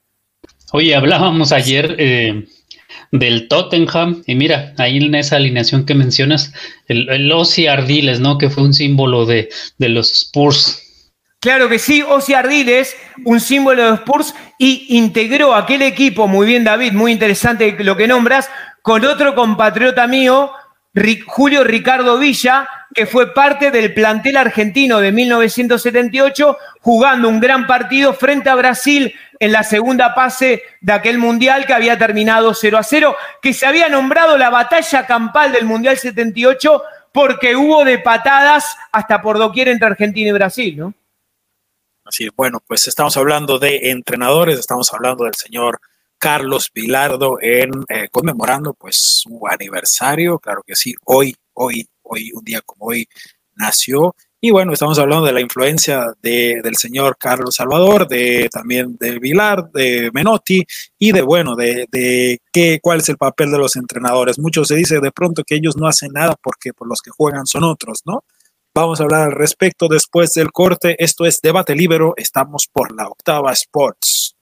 [0.73, 2.47] Oye, hablábamos ayer eh,
[3.11, 6.55] del Tottenham y mira, ahí en esa alineación que mencionas,
[6.89, 7.31] el, el
[7.69, 8.39] Ardiles, ¿no?
[8.39, 10.83] Que fue un símbolo de los Spurs
[11.43, 16.63] Claro que sí, Osi Ardiles, un símbolo de Spurs, y integró aquel equipo, muy bien
[16.63, 18.49] David, muy interesante lo que nombras,
[18.81, 20.53] con otro compatriota mío,
[21.27, 28.15] Julio Ricardo Villa, que fue parte del plantel argentino de 1978, jugando un gran partido
[28.15, 32.85] frente a Brasil en la segunda fase de aquel mundial que había terminado 0 a
[32.85, 38.77] 0, que se había nombrado la batalla campal del Mundial 78 porque hubo de patadas
[38.93, 40.95] hasta por doquier entre Argentina y Brasil, ¿no?
[42.13, 45.81] Así bueno, pues estamos hablando de entrenadores, estamos hablando del señor
[46.19, 52.45] Carlos Vilardo en eh, conmemorando pues su aniversario, claro que sí, hoy, hoy, hoy, un
[52.45, 53.09] día como hoy
[53.55, 58.99] nació Y bueno, estamos hablando de la influencia de, del señor Carlos Salvador, de también
[59.01, 60.67] de Vilar, de Menotti
[60.99, 64.39] y de, bueno, de, de qué, cuál es el papel de los entrenadores.
[64.39, 67.47] Mucho se dice de pronto que ellos no hacen nada porque por los que juegan
[67.47, 68.23] son otros, ¿no?
[68.75, 70.97] Vamos a hablar al respecto después del corte.
[70.99, 72.15] Esto es Debate Libero.
[72.17, 74.35] Estamos por la Octava Sports.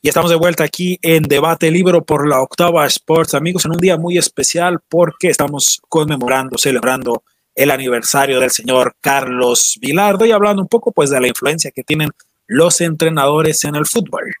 [0.00, 3.78] Y estamos de vuelta aquí en Debate Libro por la Octava Sports, amigos, en un
[3.78, 7.24] día muy especial porque estamos conmemorando, celebrando
[7.56, 11.82] el aniversario del señor Carlos Vilardo y hablando un poco pues de la influencia que
[11.82, 12.10] tienen
[12.46, 14.32] los entrenadores en el fútbol.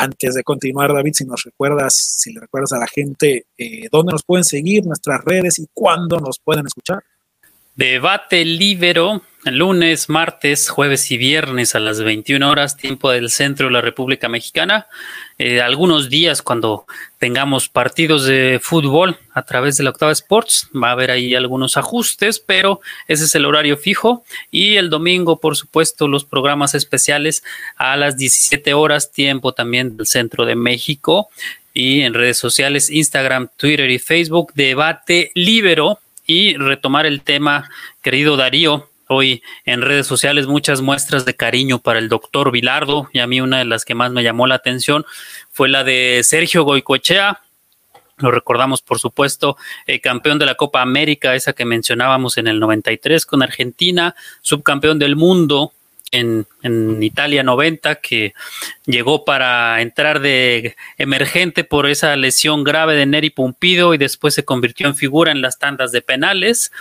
[0.00, 4.12] Antes de continuar, David, si nos recuerdas, si le recuerdas a la gente eh, dónde
[4.12, 7.04] nos pueden seguir, nuestras redes y cuándo nos pueden escuchar.
[7.76, 13.72] Debate Libero, lunes, martes, jueves y viernes a las 21 horas, tiempo del centro de
[13.74, 14.86] la República Mexicana.
[15.42, 16.84] Eh, algunos días cuando
[17.16, 21.78] tengamos partidos de fútbol a través de la Octava Sports, va a haber ahí algunos
[21.78, 24.22] ajustes, pero ese es el horario fijo.
[24.50, 27.42] Y el domingo, por supuesto, los programas especiales
[27.78, 31.30] a las 17 horas, tiempo también del centro de México.
[31.72, 37.70] Y en redes sociales, Instagram, Twitter y Facebook, Debate Libero y retomar el tema,
[38.02, 43.18] querido Darío, hoy en redes sociales muchas muestras de cariño para el doctor Vilardo y
[43.18, 45.04] a mí una de las que más me llamó la atención
[45.50, 47.40] fue la de Sergio Goicoechea.
[48.18, 52.60] Lo recordamos, por supuesto, eh, campeón de la Copa América, esa que mencionábamos en el
[52.60, 55.72] 93 con Argentina, subcampeón del mundo
[56.10, 56.46] en,
[57.02, 58.34] Italia 90, que
[58.86, 64.44] llegó para entrar de emergente por esa lesión grave de Neri Pumpido y después se
[64.44, 66.72] convirtió en figura en las tandas de penales.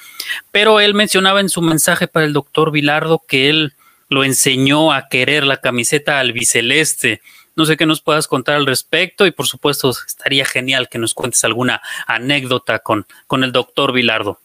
[0.52, 3.74] Pero él mencionaba en su mensaje para el doctor Vilardo que él
[4.10, 7.22] lo enseñó a querer la camiseta albiceleste.
[7.56, 11.13] No sé qué nos puedas contar al respecto y por supuesto estaría genial que nos
[11.13, 14.39] cuentes alguna anécdota con, con el doctor Vilardo.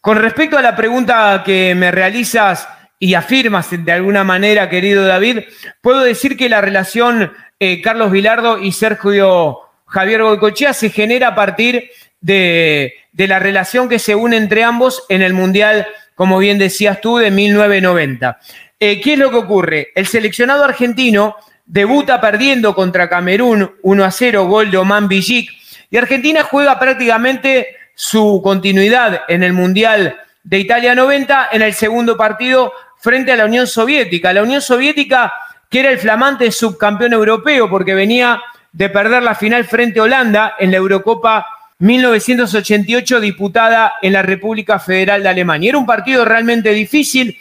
[0.00, 2.68] Con respecto a la pregunta que me realizas,
[3.02, 5.40] y afirmas de alguna manera, querido David,
[5.80, 11.34] puedo decir que la relación eh, Carlos Vilardo y Sergio Javier Goicochea se genera a
[11.34, 17.00] partir de, la relación que se une entre ambos en el Mundial, como bien decías
[17.00, 18.38] tú, de 1990.
[18.78, 19.88] Eh, ¿Qué es lo que ocurre?
[19.96, 21.34] El seleccionado argentino
[21.66, 25.50] debuta perdiendo contra Camerún 1 a 0, gol de Oman Villic,
[25.90, 32.16] y Argentina juega prácticamente su continuidad en el Mundial de Italia 90 en el segundo
[32.16, 34.32] partido frente a la Unión Soviética.
[34.32, 35.32] La Unión Soviética,
[35.68, 38.40] que era el flamante subcampeón europeo porque venía
[38.72, 41.44] de perder la final frente a Holanda en la Eurocopa
[41.80, 45.70] 1988 diputada en la República Federal de Alemania.
[45.70, 47.36] Era un partido realmente difícil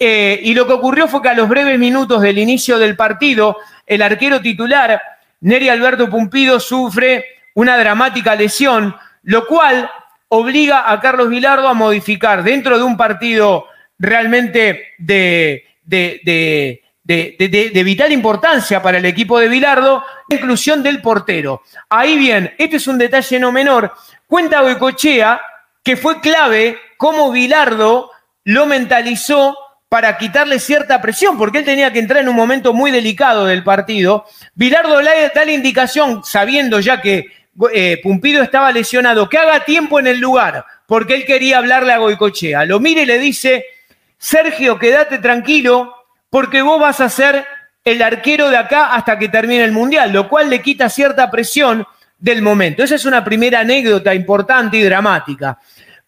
[0.00, 3.58] eh, y lo que ocurrió fue que a los breves minutos del inicio del partido,
[3.86, 5.00] el arquero titular,
[5.42, 7.24] Neri Alberto Pumpido, sufre
[7.54, 9.88] una dramática lesión, lo cual
[10.26, 13.68] obliga a Carlos Vilardo a modificar dentro de un partido
[13.98, 21.62] realmente de, de, vital importancia para el equipo de Bilardo, la inclusión del portero.
[21.88, 23.92] Ahí bien, este es un detalle no menor.
[24.26, 25.40] Cuenta Boicochea
[25.82, 28.10] que fue clave cómo Bilardo
[28.44, 29.56] lo mentalizó
[29.88, 33.62] para quitarle cierta presión, porque él tenía que entrar en un momento muy delicado del
[33.62, 34.24] partido.
[34.54, 37.26] Bilardo le da la indicación, sabiendo ya que
[37.72, 41.98] eh, Pumpido estaba lesionado, que haga tiempo en el lugar, porque él quería hablarle a
[41.98, 42.64] Goicochea.
[42.64, 43.64] Lo mire y le dice,
[44.24, 45.94] Sergio, quédate tranquilo
[46.30, 47.44] porque vos vas a ser
[47.84, 51.86] el arquero de acá hasta que termine el Mundial, lo cual le quita cierta presión
[52.18, 52.82] del momento.
[52.82, 55.58] Esa es una primera anécdota importante y dramática.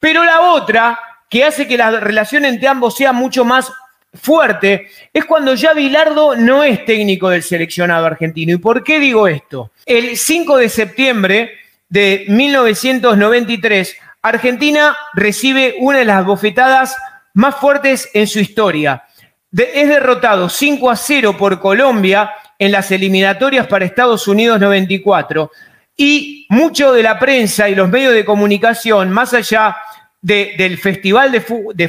[0.01, 0.99] Pero la otra,
[1.29, 3.71] que hace que la relación entre ambos sea mucho más
[4.15, 8.55] fuerte, es cuando ya Bilardo no es técnico del seleccionado argentino.
[8.55, 9.73] ¿Y por qué digo esto?
[9.85, 11.51] El 5 de septiembre
[11.91, 16.97] de 1993, Argentina recibe una de las bofetadas
[17.37, 19.05] más fuertes en su historia.
[19.53, 25.51] es derrotado 5 a 0 por Colombia en las eliminatorias para Estados Unidos 94
[25.99, 29.77] y mucho de la prensa y los medios de comunicación, más allá
[30.23, 31.89] del festival de,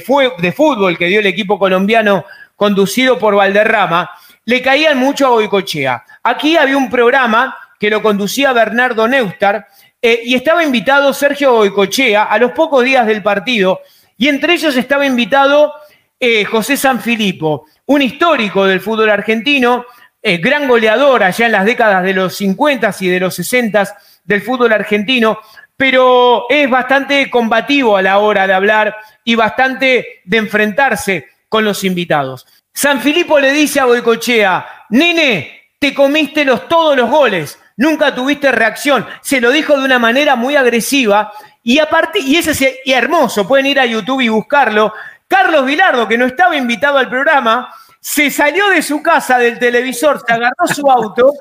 [0.51, 4.09] fútbol que dio el equipo colombiano conducido por Valderrama,
[4.43, 6.03] le caían mucho a Boicochea.
[6.23, 9.65] Aquí había un programa que lo conducía Bernardo Neustar
[10.01, 13.79] eh, y estaba invitado Sergio Boicochea a los pocos días del partido
[14.17, 15.73] y entre ellos estaba invitado
[16.19, 19.85] eh, José Sanfilippo, un histórico del fútbol argentino,
[20.21, 24.41] eh, gran goleador allá en las décadas de los 50 y de los 60 del
[24.41, 25.39] fútbol argentino,
[25.77, 31.83] pero es bastante combativo a la hora de hablar y bastante de enfrentarse con los
[31.83, 32.47] invitados.
[32.73, 39.05] Sanfilippo le dice a Boicochea, nene, te comiste los, todos los goles, nunca tuviste reacción.
[39.21, 41.31] Se lo dijo de una manera muy agresiva
[41.67, 44.93] Y, aparte, y ese es hermoso, pueden ir a YouTube y buscarlo.
[45.27, 50.23] Carlos Vilardo, que no estaba invitado al programa, se salió de su casa del televisor,
[50.25, 51.33] se agarró su auto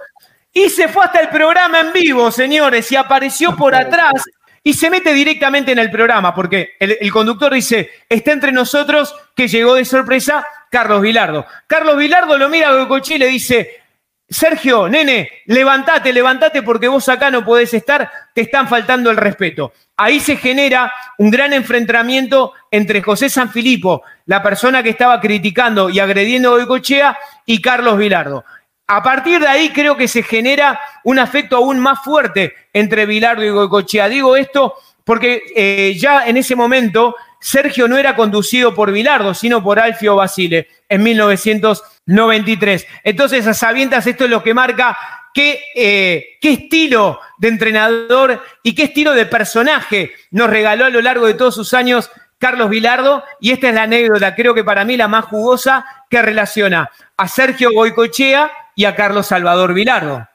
[0.53, 4.24] y se fue hasta el programa en vivo, señores, y apareció por atrás
[4.64, 9.47] y se mete directamente en el programa, porque el, conductor dice, está entre nosotros, que
[9.47, 11.47] llegó de sorpresa Carlos Vilardo.
[11.68, 13.81] Carlos Vilardo lo mira a Gocoche y le dice,
[14.29, 19.72] Sergio, nene, levántate, levántate porque vos acá no podés estar, te están faltando el respeto.
[19.97, 26.01] Ahí se genera un gran enfrentamiento entre José Sanfilippo, la persona que estaba criticando y
[26.01, 27.16] agrediendo a Goicochea,
[27.47, 28.45] y Carlos Vilardo.
[28.89, 33.45] A partir de ahí creo que se genera un afecto aún más fuerte entre Vilardo
[33.45, 34.09] y Goicochea.
[34.09, 34.74] Digo esto
[35.05, 40.16] porque eh, ya en ese momento Sergio no era conducido por Vilardo, sino por Alfio
[40.16, 42.87] Basile en 1993.
[43.05, 44.97] Entonces, a sabiendas, esto es lo que marca
[45.37, 51.03] qué, eh, qué estilo de entrenador y qué estilo de personaje nos regaló a lo
[51.03, 53.22] largo de todos sus años Carlos Vilardo.
[53.39, 57.28] Y esta es la anécdota, creo que para mí la más jugosa, que relaciona a
[57.28, 60.26] Sergio Goicochea y a Carlos Salvador Vilardo.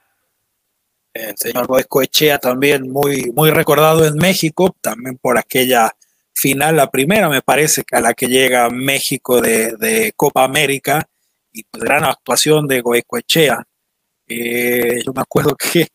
[1.12, 5.92] El señor Goicoechea también muy, muy recordado en México, también por aquella
[6.34, 11.08] final, la primera me parece, a la que llega México de, Copa América,
[11.52, 13.64] y pues gran actuación de Goicoechea.
[14.28, 15.88] Eh, yo me acuerdo que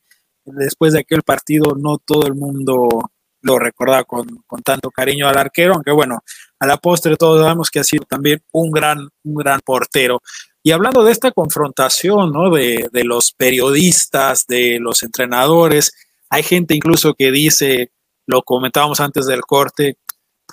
[0.46, 3.12] después de aquel partido no todo el mundo
[3.42, 4.28] lo recordaba con,
[4.64, 6.24] tanto cariño al arquero, aunque bueno,
[6.60, 10.22] a la postre todos sabemos que ha sido también un gran, un gran portero.
[10.64, 12.50] Y hablando de esta confrontación, ¿no?
[12.50, 15.94] De, de los periodistas, de los entrenadores,
[16.30, 17.92] hay gente incluso que dice,
[18.26, 19.98] lo comentábamos antes del corte,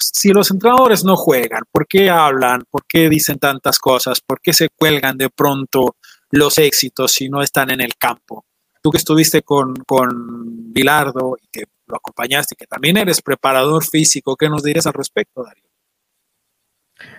[0.01, 2.65] si los entrenadores no juegan, ¿por qué hablan?
[2.71, 4.21] ¿Por qué dicen tantas cosas?
[4.21, 5.97] ¿Por qué se cuelgan de pronto
[6.31, 8.45] los éxitos si no están en el campo?
[8.83, 14.37] Tú que estuviste con, con Bilardo y que lo acompañaste, que también eres preparador físico,
[14.37, 15.65] ¿qué nos dirías al respecto, Darío?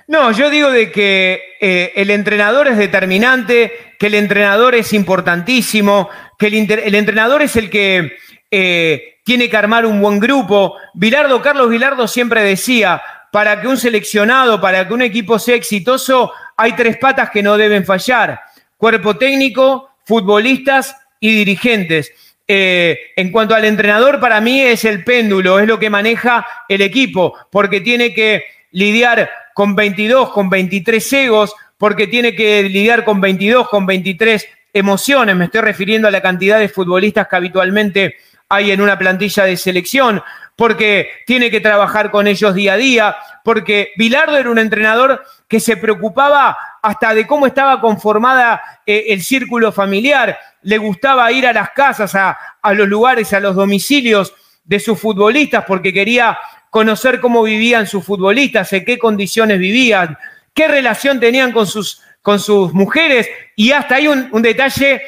[0.08, 6.10] No, yo digo de que eh, el entrenador es determinante, que el entrenador es importantísimo,
[6.38, 8.16] que el, entrenador es el que
[8.52, 10.78] eh, tiene que armar un buen grupo.
[10.94, 13.02] Vilardo, Carlos Vilardo siempre decía,
[13.32, 17.58] para que un seleccionado, para que un equipo sea exitoso, hay tres patas que no
[17.58, 18.40] deben fallar.
[18.78, 22.12] Cuerpo técnico, futbolistas y dirigentes.
[22.48, 26.82] Eh, en cuanto al entrenador, para mí es el péndulo, es lo que maneja el
[26.82, 33.20] equipo, porque tiene que lidiar con 22, con 23 egos, porque tiene que lidiar con
[33.20, 35.36] 22, con 23 emociones.
[35.36, 38.18] Me estoy refiriendo a la cantidad de futbolistas que habitualmente
[38.56, 40.22] hay en una plantilla de selección,
[40.56, 45.60] porque tiene que trabajar con ellos día a día, porque Bilardo era un entrenador que
[45.60, 51.54] se preocupaba hasta de cómo estaba conformada eh, el círculo familiar, le gustaba ir a
[51.54, 54.34] las casas, a, a los lugares, a los domicilios
[54.64, 56.38] de sus futbolistas, porque quería
[56.70, 60.18] conocer cómo vivían sus futbolistas, en qué condiciones vivían,
[60.54, 65.02] qué relación tenían con sus, con sus mujeres, y hasta hay un, un detalle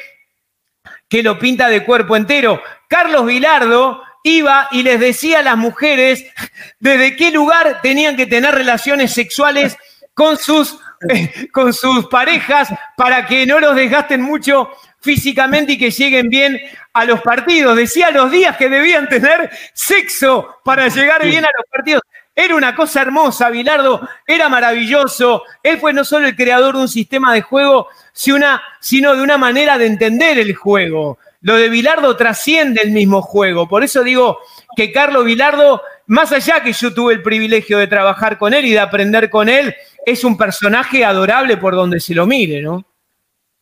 [1.08, 2.62] que lo pinta de cuerpo entero.
[2.88, 6.24] Carlos Vilardo iba y les decía a las mujeres
[6.80, 9.76] desde qué lugar tenían que tener relaciones sexuales
[10.14, 10.78] con sus,
[11.52, 16.60] con sus parejas para que no los desgasten mucho físicamente y que lleguen bien
[16.92, 17.76] a los partidos.
[17.76, 22.02] Decía los días que debían tener sexo para llegar bien a los partidos.
[22.40, 25.42] Era una cosa hermosa, Bilardo, era maravilloso.
[25.60, 29.76] Él fue no solo el creador de un sistema de juego, sino de una manera
[29.76, 31.18] de entender el juego.
[31.40, 33.66] Lo de Bilardo trasciende el mismo juego.
[33.68, 34.38] Por eso digo
[34.76, 38.70] que Carlos Bilardo, más allá que yo tuve el privilegio de trabajar con él y
[38.70, 39.74] de aprender con él,
[40.06, 42.84] es un personaje adorable por donde se lo mire, ¿no?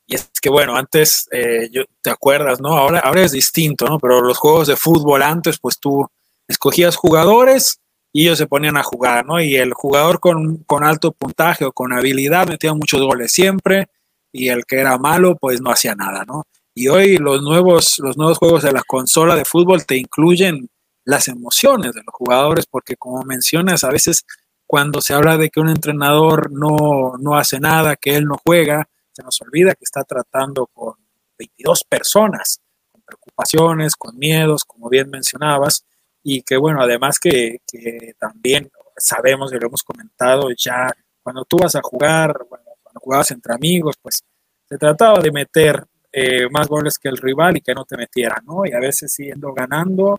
[0.06, 1.70] Y es que bueno, antes, eh,
[2.02, 2.76] ¿te acuerdas, no?
[2.76, 3.98] Ahora, ahora es distinto, ¿no?
[3.98, 6.06] Pero los juegos de fútbol antes, pues tú
[6.46, 7.80] escogías jugadores
[8.16, 9.42] y ellos se ponían a jugar, ¿no?
[9.42, 13.90] Y el jugador con, con alto puntaje o con habilidad metía muchos goles siempre
[14.32, 16.44] y el que era malo, pues no hacía nada, ¿no?
[16.74, 20.70] Y hoy los nuevos, los nuevos juegos de la consola de fútbol te incluyen
[21.04, 24.24] las emociones de los jugadores, porque como mencionas, a veces
[24.64, 28.88] cuando se habla de que un entrenador no, no hace nada, que él no juega,
[29.12, 30.94] se nos olvida que está tratando con
[31.38, 35.84] 22 personas, con preocupaciones, con miedos, como bien mencionabas,
[36.28, 41.58] y que bueno, además que, que también sabemos y lo hemos comentado ya, cuando tú
[41.58, 44.24] vas a jugar, cuando jugabas entre amigos, pues
[44.68, 48.44] se trataba de meter eh, más goles que el rival y que no te metieran,
[48.44, 48.66] ¿no?
[48.66, 50.18] Y a veces siendo ganando,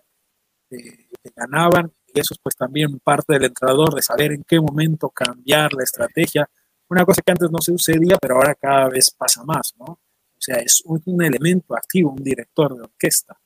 [0.69, 4.61] eh, te ganaban, y eso es pues también parte del entrenador, de saber en qué
[4.61, 6.49] momento cambiar la estrategia.
[6.87, 9.85] Una cosa que antes no se sucedía, pero ahora cada vez pasa más, ¿no?
[9.85, 13.37] O sea, es un, elemento activo, un director de orquesta.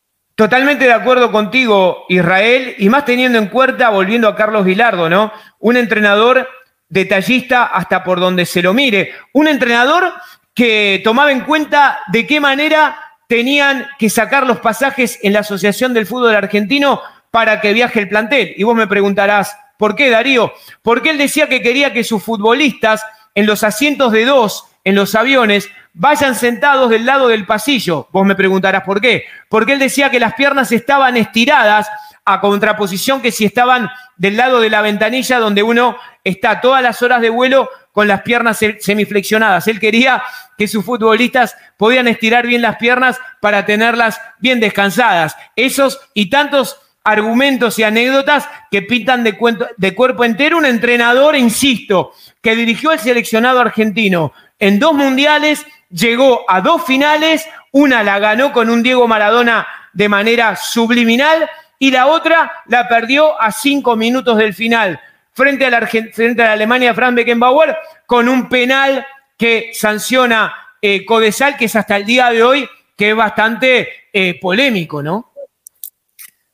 [0.41, 5.31] Totalmente de acuerdo contigo, Israel, y más teniendo en cuenta, volviendo a Carlos Vilardo, ¿no?
[5.59, 6.49] Un entrenador
[6.89, 9.13] detallista hasta por donde se lo mire.
[9.33, 10.11] Un entrenador
[10.55, 15.93] que tomaba en cuenta de qué manera tenían que sacar los pasajes en la Asociación
[15.93, 18.55] del Fútbol Argentino para que viaje el plantel.
[18.57, 20.51] Y vos me preguntarás, ¿por qué, Darío?
[20.81, 25.13] Porque él decía que quería que sus futbolistas en los asientos de dos, en los
[25.13, 28.07] aviones, vayan sentados del lado del pasillo.
[28.11, 29.25] Vos me preguntarás por qué.
[29.49, 31.89] Porque él decía que las piernas estaban estiradas
[32.23, 37.01] a contraposición que si estaban del lado de la ventanilla donde uno está todas las
[37.01, 39.67] horas de vuelo con las piernas semiflexionadas.
[39.67, 40.23] Él quería
[40.57, 45.35] que sus futbolistas podían estirar bien las piernas para tenerlas bien descansadas.
[45.55, 49.35] Esos y tantos argumentos y anécdotas que pintan de,
[49.77, 56.45] de cuerpo entero un entrenador, insisto, que dirigió al seleccionado argentino en dos mundiales, llegó
[56.47, 62.07] a dos finales, una la ganó con un Diego Maradona de manera subliminal y la
[62.07, 64.99] otra la perdió a cinco minutos del final
[65.33, 69.05] frente a la, Alemania Frank Beckenbauer con un penal
[69.37, 74.39] que sanciona eh, Codesal, que es hasta el día de hoy que es bastante eh,
[74.39, 75.33] polémico, ¿no?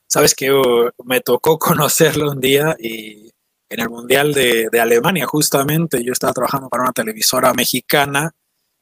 [0.07, 3.29] Sabes que uh, me tocó conocerlo un día y
[3.69, 8.31] en el Mundial de, Alemania, justamente, yo estaba trabajando para una televisora mexicana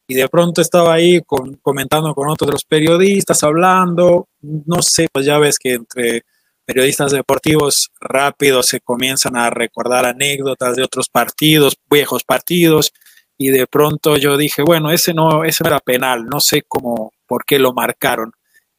[0.08, 1.22] y de pronto estaba ahí
[1.62, 6.24] comentando con otros periodistas, hablando, no sé, pues ya ves que entre
[6.66, 12.92] periodistas deportivos rápidos se comienzan a recordar anécdotas de otros partidos, viejos partidos,
[13.38, 17.46] y de pronto yo dije, bueno, ese no, ese era penal, no sé cómo, por
[17.46, 18.32] qué lo marcaron.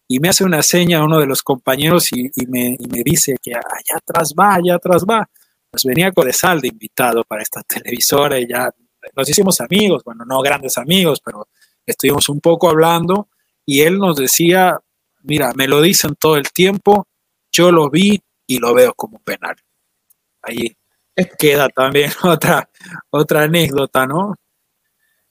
[0.08, 3.96] Y me hace una seña uno de los compañeros y, me, me, dice que allá
[3.96, 5.28] atrás va, allá atrás va.
[5.68, 8.70] Pues venía Codesal de invitado para esta televisora y ya
[9.14, 11.48] nos hicimos amigos, bueno, no grandes amigos, pero
[11.84, 13.28] estuvimos un poco hablando
[13.64, 14.78] y él nos decía,
[15.22, 17.06] mira, me lo dicen todo el tiempo,
[17.52, 19.56] yo lo vi y lo veo como penal.
[20.42, 20.76] Ahí
[21.38, 22.68] queda también otra,
[23.10, 24.36] otra anécdota, ¿no?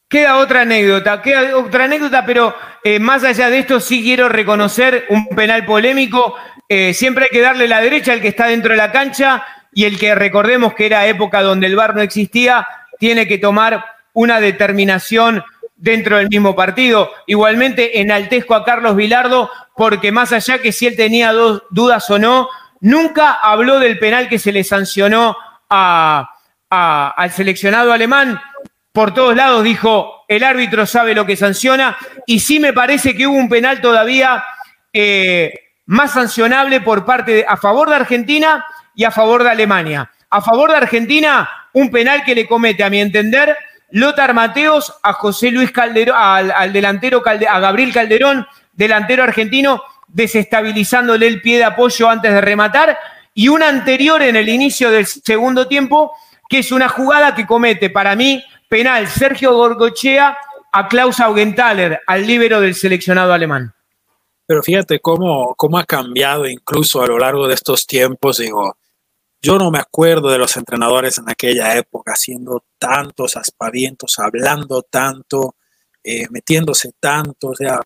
[0.08, 2.54] Queda otra anécdota, queda otra anécdota, pero
[2.84, 6.36] eh, más allá de esto sí quiero reconocer un penal polémico.
[6.70, 9.86] Eh, siempre hay que darle la derecha al que está dentro de la cancha y
[9.86, 12.68] el que recordemos que era época donde el VAR no existía,
[13.00, 15.44] tiene que tomar una determinación
[15.76, 17.12] dentro del mismo partido.
[17.28, 22.18] Igualmente enaltezco a Carlos Vilardo porque más allá que si él tenía dos dudas o
[22.18, 25.36] no, nunca habló del penal que se le sancionó
[25.70, 28.40] al seleccionado alemán.
[28.92, 33.28] Por todos lados dijo, el árbitro sabe lo que sanciona y sí me parece que
[33.28, 34.44] hubo un penal todavía
[34.94, 35.52] eh,
[35.86, 38.66] más sancionable por parte de, a favor de Argentina
[38.96, 40.10] y a favor de Alemania.
[40.30, 43.56] A favor de Argentina, un penal que le comete, a mi entender,
[43.92, 51.42] Lothar Mateos a José Luis Calderón, al, delantero a Gabriel Calderón, delantero argentino, desestabilizándole el
[51.42, 52.98] pie de apoyo antes de rematar,
[53.34, 56.14] y una anterior en el inicio del segundo tiempo,
[56.48, 60.38] que es una jugada que comete para mí penal Sergio Gorgochea
[60.72, 63.74] a Klaus Augenthaler, al líbero del seleccionado alemán.
[64.48, 68.78] Pero fíjate cómo, cómo ha cambiado incluso a lo largo de estos tiempos, digo,
[69.46, 75.56] yo no me acuerdo de los entrenadores en aquella época haciendo tantos aspavientos, hablando tanto,
[76.04, 77.80] eh, metiéndose tanto, o sea,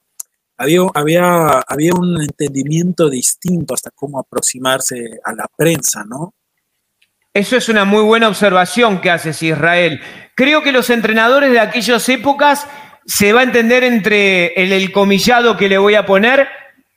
[0.56, 6.34] había, había, había un entendimiento distinto hasta cómo aproximarse a la prensa, ¿no?
[7.34, 10.00] Eso es una muy buena observación que haces, Israel.
[10.36, 12.68] Creo que los entrenadores de aquellas épocas,
[13.06, 16.48] se va a entender entre el, el comillado que le voy a poner,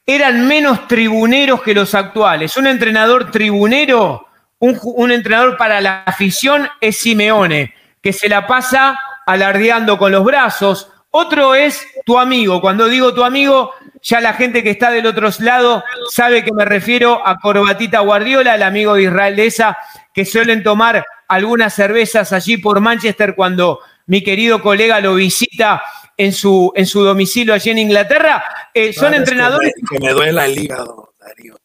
[0.07, 2.57] eran menos tribuneros que los actuales.
[2.57, 4.29] Un entrenador tribunero
[4.63, 10.89] un, entrenador para la afición es Simeone, que se la pasa alardeando con los brazos.
[11.11, 12.61] Otro es tu amigo.
[12.61, 16.65] Cuando digo tu amigo, ya la gente que está del otro lado sabe que me
[16.65, 19.77] refiero a Corbatita Guardiola, el amigo de Israel de esa,
[20.15, 25.83] que suelen tomar algunas cervezas allí por Manchester cuando mi querido colega lo visita
[26.17, 28.45] en su, en su domicilio allí en Inglaterra.
[28.73, 29.73] Eh, son entrenadores.
[29.91, 31.57] Que me, duela el hígado, Darío.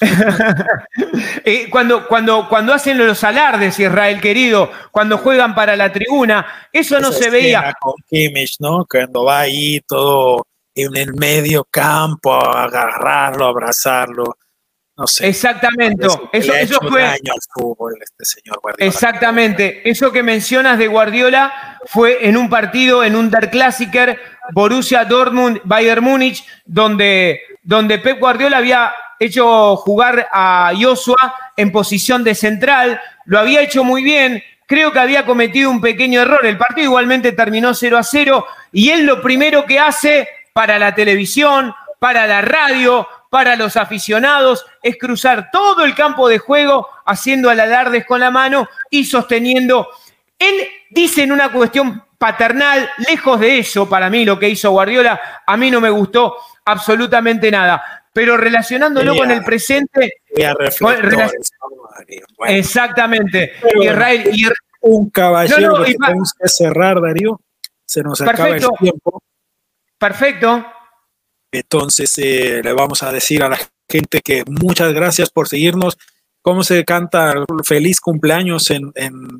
[1.44, 7.00] Eh, cuando, cuando, cuando hacen los alardes, Israel querido, cuando juegan para la tribuna, eso
[7.00, 7.74] no se veía.
[7.80, 8.86] Con Kimmich, ¿no?
[8.86, 14.36] Cuando va ahí todo en el medio campo a agarrarlo, a abrazarlo.
[14.96, 15.28] No sé.
[15.28, 16.06] Exactamente.
[16.32, 17.04] Eso, eso fue.
[17.14, 19.88] este señor Exactamente.
[19.88, 24.18] Eso que mencionas de Guardiola fue en un partido, en un Der Klassiker,
[24.52, 32.24] Borussia Dortmund, Bayern Múnich, donde, donde Pep Guardiola había hecho jugar a Joshua en posición
[32.24, 36.58] de central, lo había hecho muy bien, creo que había cometido un pequeño error, el
[36.58, 41.74] partido igualmente terminó 0 a 0 y él lo primero que hace para la televisión,
[41.98, 48.06] para la radio, para los aficionados, es cruzar todo el campo de juego haciendo alardes
[48.06, 49.88] con la mano y sosteniendo.
[50.38, 50.54] Él
[50.90, 55.56] dice en una cuestión paternal, lejos de eso, para mí lo que hizo Guardiola, a
[55.56, 58.04] mí no me gustó absolutamente nada.
[58.18, 60.14] Pero relacionándolo con el presente.
[62.48, 63.52] exactamente.
[63.80, 67.40] Israel, un caballero que tenemos que cerrar, Darío.
[67.86, 69.22] Se nos acaba el tiempo.
[69.96, 70.66] Perfecto.
[71.52, 73.58] Entonces eh, le vamos a decir a la
[73.88, 75.96] gente que muchas gracias por seguirnos.
[76.42, 78.92] ¿Cómo se canta feliz cumpleaños en,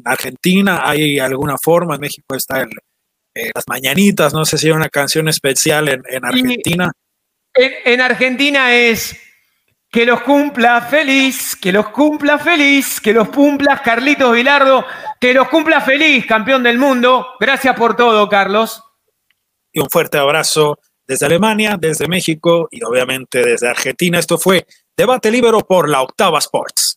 [0.05, 0.83] Argentina?
[0.85, 1.97] ¿Hay alguna forma?
[1.97, 2.71] En México está el,
[3.35, 6.93] eh, las mañanitas, no sé si hay una canción especial en, Argentina.
[7.59, 9.17] En, Argentina es
[9.91, 14.85] que los cumpla feliz, que los cumpla feliz, que los cumpla Carlitos Vilardo,
[15.21, 17.27] que los cumpla feliz, campeón del mundo.
[17.41, 18.83] Gracias por todo, Carlos.
[19.73, 24.19] Y un fuerte abrazo desde Alemania, desde México y obviamente desde Argentina.
[24.19, 26.88] Esto fue Debate Libero por la Octava Sports.